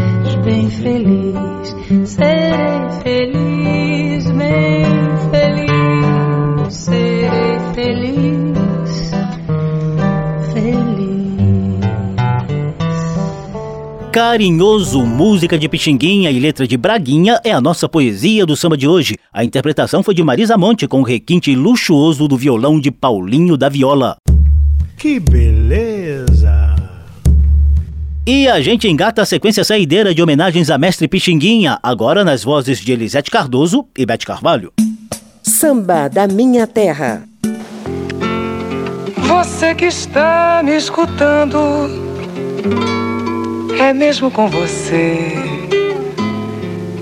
bem 0.44 0.70
feliz, 0.70 1.21
Carinhoso, 14.12 15.06
música 15.06 15.58
de 15.58 15.66
Pixinguinha 15.70 16.30
e 16.30 16.38
letra 16.38 16.68
de 16.68 16.76
Braguinha 16.76 17.40
é 17.42 17.50
a 17.50 17.62
nossa 17.62 17.88
poesia 17.88 18.44
do 18.44 18.54
samba 18.54 18.76
de 18.76 18.86
hoje. 18.86 19.16
A 19.32 19.42
interpretação 19.42 20.02
foi 20.02 20.14
de 20.14 20.22
Marisa 20.22 20.58
Monte 20.58 20.86
com 20.86 21.00
o 21.00 21.02
requinte 21.02 21.54
luxuoso 21.54 22.28
do 22.28 22.36
violão 22.36 22.78
de 22.78 22.90
Paulinho 22.90 23.56
da 23.56 23.70
Viola. 23.70 24.18
Que 24.98 25.18
beleza! 25.18 26.76
E 28.26 28.46
a 28.46 28.60
gente 28.60 28.86
engata 28.86 29.22
a 29.22 29.26
sequência 29.26 29.64
saideira 29.64 30.14
de 30.14 30.22
homenagens 30.22 30.68
a 30.68 30.76
Mestre 30.76 31.08
Pixinguinha, 31.08 31.78
agora 31.82 32.22
nas 32.22 32.44
vozes 32.44 32.80
de 32.80 32.92
Elisete 32.92 33.30
Cardoso 33.30 33.86
e 33.96 34.04
Bete 34.04 34.26
Carvalho. 34.26 34.74
Samba 35.42 36.08
da 36.08 36.28
Minha 36.28 36.66
Terra. 36.66 37.22
Você 39.16 39.74
que 39.74 39.86
está 39.86 40.60
me 40.62 40.76
escutando, 40.76 41.88
é 43.80 43.92
mesmo 43.92 44.30
com 44.30 44.48
você 44.48 45.32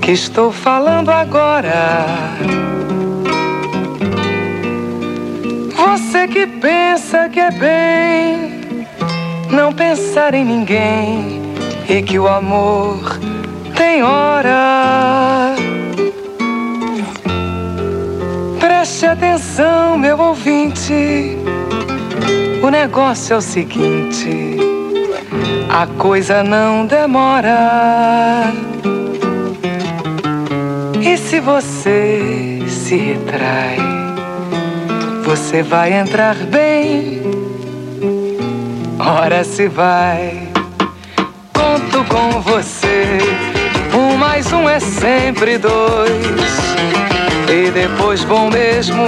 que 0.00 0.12
estou 0.12 0.52
falando 0.52 1.10
agora. 1.10 2.16
Você 5.76 6.28
que 6.28 6.46
pensa 6.46 7.28
que 7.28 7.40
é 7.40 7.50
bem 7.50 8.86
não 9.50 9.72
pensar 9.72 10.34
em 10.34 10.44
ninguém 10.44 11.40
e 11.88 12.02
que 12.02 12.18
o 12.18 12.28
amor 12.28 13.18
tem 13.76 14.02
hora. 14.02 15.54
Preste 18.58 19.06
atenção, 19.06 19.98
meu 19.98 20.18
ouvinte. 20.18 21.36
O 22.62 22.68
negócio 22.70 23.34
é 23.34 23.36
o 23.36 23.40
seguinte: 23.40 24.56
a 25.68 25.86
coisa 25.86 26.42
não 26.42 26.86
demora. 26.86 28.52
E 31.00 31.16
se 31.16 31.40
você 31.40 32.62
se 32.68 32.96
retrai, 32.96 33.78
você 35.24 35.62
vai 35.62 35.92
entrar 35.92 36.34
bem. 36.34 37.22
Ora 38.98 39.44
se 39.44 39.68
vai, 39.68 40.48
conto 41.54 42.04
com 42.08 42.40
você. 42.40 43.18
Um 43.94 44.16
mais 44.16 44.52
um 44.52 44.68
é 44.68 44.78
sempre 44.78 45.58
dois. 45.58 47.09
E 47.70 47.72
depois 47.72 48.24
bom 48.24 48.50
mesmo 48.50 49.04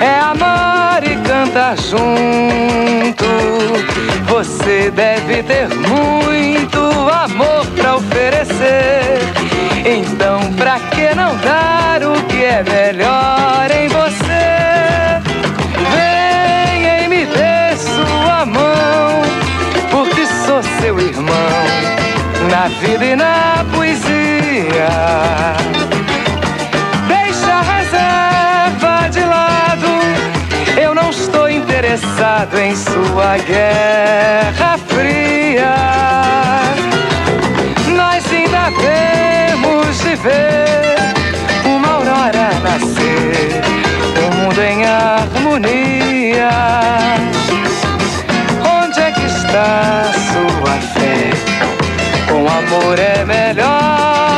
é 0.00 0.20
amar 0.20 1.02
e 1.02 1.16
cantar 1.16 1.76
junto. 1.76 3.24
Você 4.28 4.88
deve 4.92 5.42
ter 5.42 5.68
muito 5.74 6.78
amor 7.10 7.66
pra 7.76 7.96
oferecer. 7.96 9.18
Então, 9.84 10.38
pra 10.52 10.78
que 10.78 11.12
não 11.12 11.36
dar 11.38 12.04
o 12.04 12.22
que 12.26 12.44
é 12.44 12.62
melhor 12.62 13.68
em 13.72 13.88
você? 13.88 15.20
Venha 15.90 17.00
e 17.02 17.08
me 17.08 17.26
dê 17.26 17.76
sua 17.76 18.46
mão, 18.46 19.22
porque 19.90 20.24
sou 20.46 20.62
seu 20.80 21.00
irmão, 21.00 21.34
na 22.48 22.68
vida 22.80 23.04
e 23.06 23.16
na 23.16 23.64
poesia. 23.74 25.63
Em 32.52 32.76
sua 32.76 33.38
guerra 33.38 34.76
fria. 34.86 35.74
Nós 37.96 38.24
ainda 38.30 38.70
temos 38.80 39.98
de 39.98 40.14
ver 40.16 40.96
uma 41.64 41.88
aurora 41.88 42.50
nascer, 42.62 43.62
um 44.22 44.36
mundo 44.36 44.62
em 44.62 44.84
harmonia. 44.84 46.50
Onde 48.82 49.00
é 49.00 49.10
que 49.10 49.24
está 49.24 50.12
sua 50.12 50.74
fé? 50.92 51.30
Com 52.28 52.46
amor 52.46 52.98
é 52.98 53.24
melhor. 53.24 54.33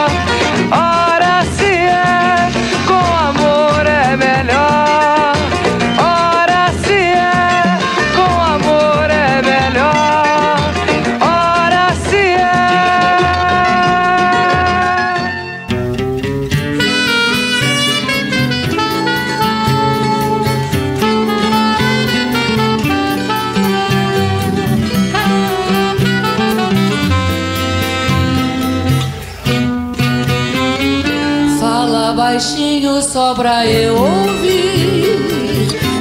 Eu 33.64 33.96
ouvir, 33.96 35.16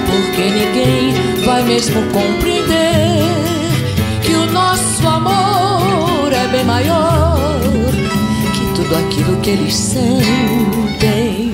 porque 0.08 0.42
ninguém 0.42 1.14
vai 1.46 1.64
mesmo 1.64 2.02
compreender 2.12 3.24
que 4.22 4.34
o 4.34 4.52
nosso 4.52 5.08
amor 5.08 6.34
é 6.34 6.48
bem 6.48 6.66
maior 6.66 7.62
que 8.54 8.74
tudo 8.76 8.96
aquilo 8.96 9.38
que 9.38 9.52
eles 9.52 9.74
sentem. 9.74 11.54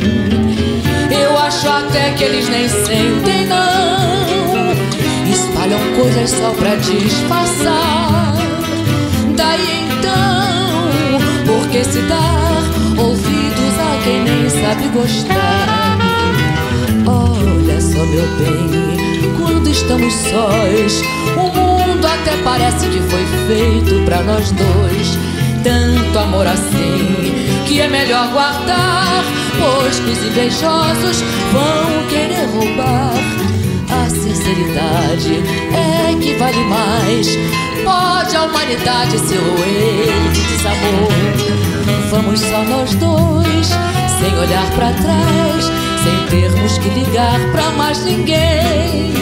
Eu 1.11 1.37
acho 1.37 1.67
até 1.67 2.11
que 2.13 2.23
eles 2.23 2.49
nem 2.49 2.67
sentem, 2.67 3.45
não. 3.47 4.71
Espalham 5.31 5.79
coisas 5.95 6.31
só 6.31 6.49
pra 6.51 6.75
disfarçar. 6.75 8.33
Daí 9.35 9.85
então, 9.85 11.19
por 11.45 11.69
que 11.69 11.83
se 11.83 12.01
dar 12.01 12.63
ouvidos 12.97 13.79
a 13.79 14.03
quem 14.03 14.23
nem 14.23 14.49
sabe 14.49 14.87
gostar? 14.89 15.90
Só, 17.91 18.05
meu 18.05 18.25
bem, 18.37 19.35
quando 19.37 19.69
estamos 19.69 20.13
sós, 20.13 21.01
o 21.35 21.41
mundo 21.53 22.05
até 22.05 22.37
parece 22.41 22.87
que 22.87 22.99
foi 23.01 23.25
feito 23.47 24.05
pra 24.05 24.23
nós 24.23 24.51
dois. 24.51 25.17
Tanto 25.61 26.17
amor 26.17 26.47
assim, 26.47 27.65
que 27.67 27.81
é 27.81 27.89
melhor 27.89 28.29
guardar, 28.31 29.23
pois 29.59 29.99
que 29.99 30.11
os 30.11 30.23
invejosos 30.23 31.21
vão 31.51 32.07
querer 32.09 32.45
roubar. 32.53 33.13
A 33.89 34.09
sinceridade 34.09 35.43
é 35.73 36.15
que 36.17 36.33
vale 36.35 36.63
mais. 36.63 37.27
Pode 37.83 38.35
a 38.37 38.43
humanidade 38.43 39.19
ser 39.19 39.35
ele 39.35 40.29
de 40.33 40.41
desamor. 40.43 41.11
Vamos 42.09 42.39
só 42.39 42.63
nós 42.63 42.95
dois, 42.95 43.67
sem 44.19 44.37
olhar 44.39 44.69
pra 44.75 44.91
trás, 44.93 45.71
sem 46.03 46.39
termos 46.39 46.77
que 46.77 46.89
ligar 46.89 47.39
pra 47.51 47.69
mais 47.71 48.03
ninguém. 48.03 49.13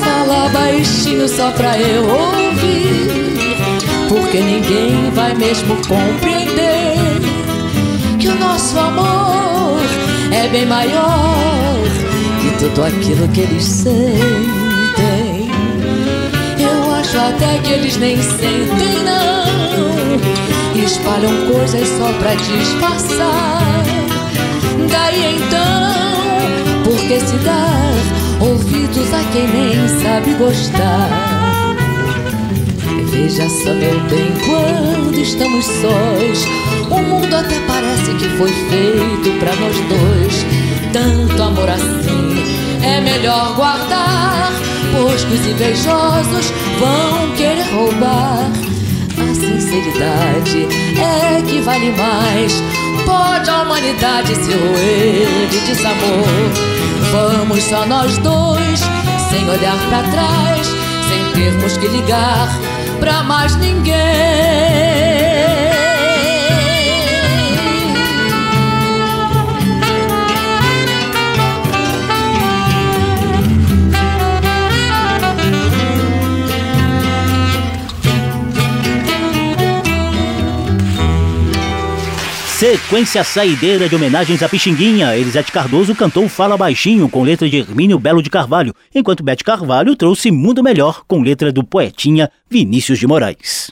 Fala 0.00 0.48
baixinho 0.48 1.28
só 1.28 1.50
pra 1.52 1.78
eu 1.78 2.02
ouvir, 2.02 3.36
porque 4.08 4.40
ninguém 4.40 5.10
vai 5.14 5.34
mesmo 5.34 5.76
compreender 5.88 6.96
que 8.18 8.28
o 8.28 8.38
nosso 8.38 8.78
amor 8.78 9.80
é 10.32 10.48
bem 10.48 10.66
maior 10.66 11.76
que 12.40 12.50
tudo 12.58 12.84
aquilo 12.84 13.28
que 13.28 13.40
eles 13.40 13.64
sentem. 13.64 15.50
Eu 16.58 16.94
acho 16.94 17.18
até 17.18 17.58
que 17.58 17.72
eles 17.72 17.96
nem 17.96 18.16
sentem, 18.20 19.02
não. 19.04 20.82
Espalham 20.84 21.52
coisas 21.52 21.88
só 21.88 22.12
pra 22.18 22.34
disfarçar. 22.34 24.01
Daí 24.90 25.36
então, 25.36 26.84
por 26.84 26.98
que 27.06 27.20
se 27.20 27.36
dar 27.38 27.94
ouvidos 28.40 29.12
a 29.12 29.22
quem 29.32 29.48
nem 29.48 29.88
sabe 30.02 30.34
gostar? 30.34 31.76
Veja 33.10 33.48
só, 33.48 33.74
meu 33.74 34.00
bem, 34.08 34.32
quando 34.46 35.18
estamos 35.18 35.64
sós, 35.64 36.46
o 36.90 36.98
mundo 37.02 37.34
até 37.34 37.58
parece 37.66 38.14
que 38.14 38.28
foi 38.36 38.50
feito 38.50 39.38
pra 39.38 39.54
nós 39.56 39.76
dois. 39.88 40.46
Tanto 40.92 41.42
amor 41.42 41.68
assim 41.68 42.22
é 42.82 43.00
melhor 43.00 43.54
guardar, 43.54 44.52
pois 44.92 45.24
que 45.24 45.34
os 45.34 45.46
invejosos 45.46 46.52
vão 46.78 47.36
querer 47.36 47.70
roubar. 47.72 48.50
A 49.18 49.34
sinceridade 49.34 50.66
é 50.98 51.42
que 51.42 51.60
vale 51.60 51.92
mais. 51.92 52.81
Pode 53.04 53.50
a 53.50 53.62
humanidade 53.62 54.34
se 54.34 54.52
roer 54.52 55.48
de 55.50 55.60
desamor. 55.60 56.72
Vamos 57.10 57.62
só 57.64 57.84
nós 57.86 58.16
dois, 58.18 58.80
sem 59.30 59.48
olhar 59.48 59.78
pra 59.88 60.02
trás, 60.02 60.66
sem 61.08 61.32
termos 61.32 61.76
que 61.76 61.88
ligar 61.88 62.48
pra 63.00 63.22
mais 63.22 63.56
ninguém. 63.56 65.21
Sequência 82.72 83.22
saideira 83.22 83.86
de 83.86 83.94
homenagens 83.94 84.42
a 84.42 84.48
Pixinguinha. 84.48 85.14
Elisete 85.14 85.52
Cardoso 85.52 85.94
cantou 85.94 86.26
Fala 86.26 86.56
Baixinho 86.56 87.06
com 87.06 87.22
letra 87.22 87.46
de 87.46 87.58
Hermínio 87.58 87.98
Belo 87.98 88.22
de 88.22 88.30
Carvalho, 88.30 88.74
enquanto 88.94 89.22
Bete 89.22 89.44
Carvalho 89.44 89.94
trouxe 89.94 90.30
Mundo 90.30 90.62
Melhor 90.62 91.04
com 91.06 91.20
letra 91.20 91.52
do 91.52 91.62
poetinha 91.62 92.30
Vinícius 92.48 92.98
de 92.98 93.06
Moraes. 93.06 93.70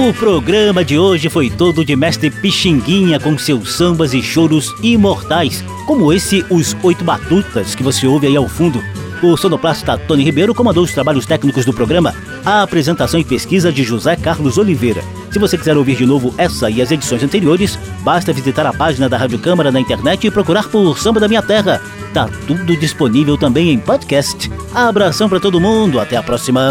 O 0.00 0.14
programa 0.14 0.82
de 0.82 0.98
hoje 0.98 1.28
foi 1.28 1.50
todo 1.50 1.84
de 1.84 1.94
Mestre 1.94 2.30
Pixinguinha 2.30 3.20
com 3.20 3.36
seus 3.36 3.74
sambas 3.74 4.14
e 4.14 4.22
choros 4.22 4.74
imortais, 4.82 5.62
como 5.86 6.10
esse 6.10 6.42
Os 6.48 6.74
Oito 6.82 7.04
Batutas 7.04 7.74
que 7.74 7.82
você 7.82 8.06
ouve 8.06 8.26
aí 8.26 8.34
ao 8.34 8.48
fundo. 8.48 8.82
O 9.22 9.36
sonoplasta 9.36 9.98
Tony 9.98 10.24
Ribeiro 10.24 10.54
comandou 10.54 10.84
os 10.84 10.94
trabalhos 10.94 11.26
técnicos 11.26 11.66
do 11.66 11.74
programa, 11.74 12.14
a 12.46 12.62
apresentação 12.62 13.20
e 13.20 13.24
pesquisa 13.24 13.70
de 13.70 13.84
José 13.84 14.16
Carlos 14.16 14.56
Oliveira. 14.56 15.04
Se 15.30 15.38
você 15.38 15.58
quiser 15.58 15.76
ouvir 15.76 15.96
de 15.96 16.06
novo 16.06 16.34
essa 16.38 16.70
e 16.70 16.80
as 16.80 16.90
edições 16.90 17.22
anteriores, 17.22 17.78
basta 18.00 18.32
visitar 18.32 18.64
a 18.64 18.72
página 18.72 19.06
da 19.06 19.18
Rádio 19.18 19.38
Câmara 19.38 19.70
na 19.70 19.80
internet 19.80 20.26
e 20.26 20.30
procurar 20.30 20.66
por 20.70 20.98
Samba 20.98 21.20
da 21.20 21.28
Minha 21.28 21.42
Terra. 21.42 21.78
Tá 22.14 22.26
tudo 22.46 22.74
disponível 22.74 23.36
também 23.36 23.70
em 23.70 23.78
podcast. 23.78 24.50
Abração 24.74 25.28
para 25.28 25.38
todo 25.38 25.60
mundo, 25.60 26.00
até 26.00 26.16
a 26.16 26.22
próxima. 26.22 26.70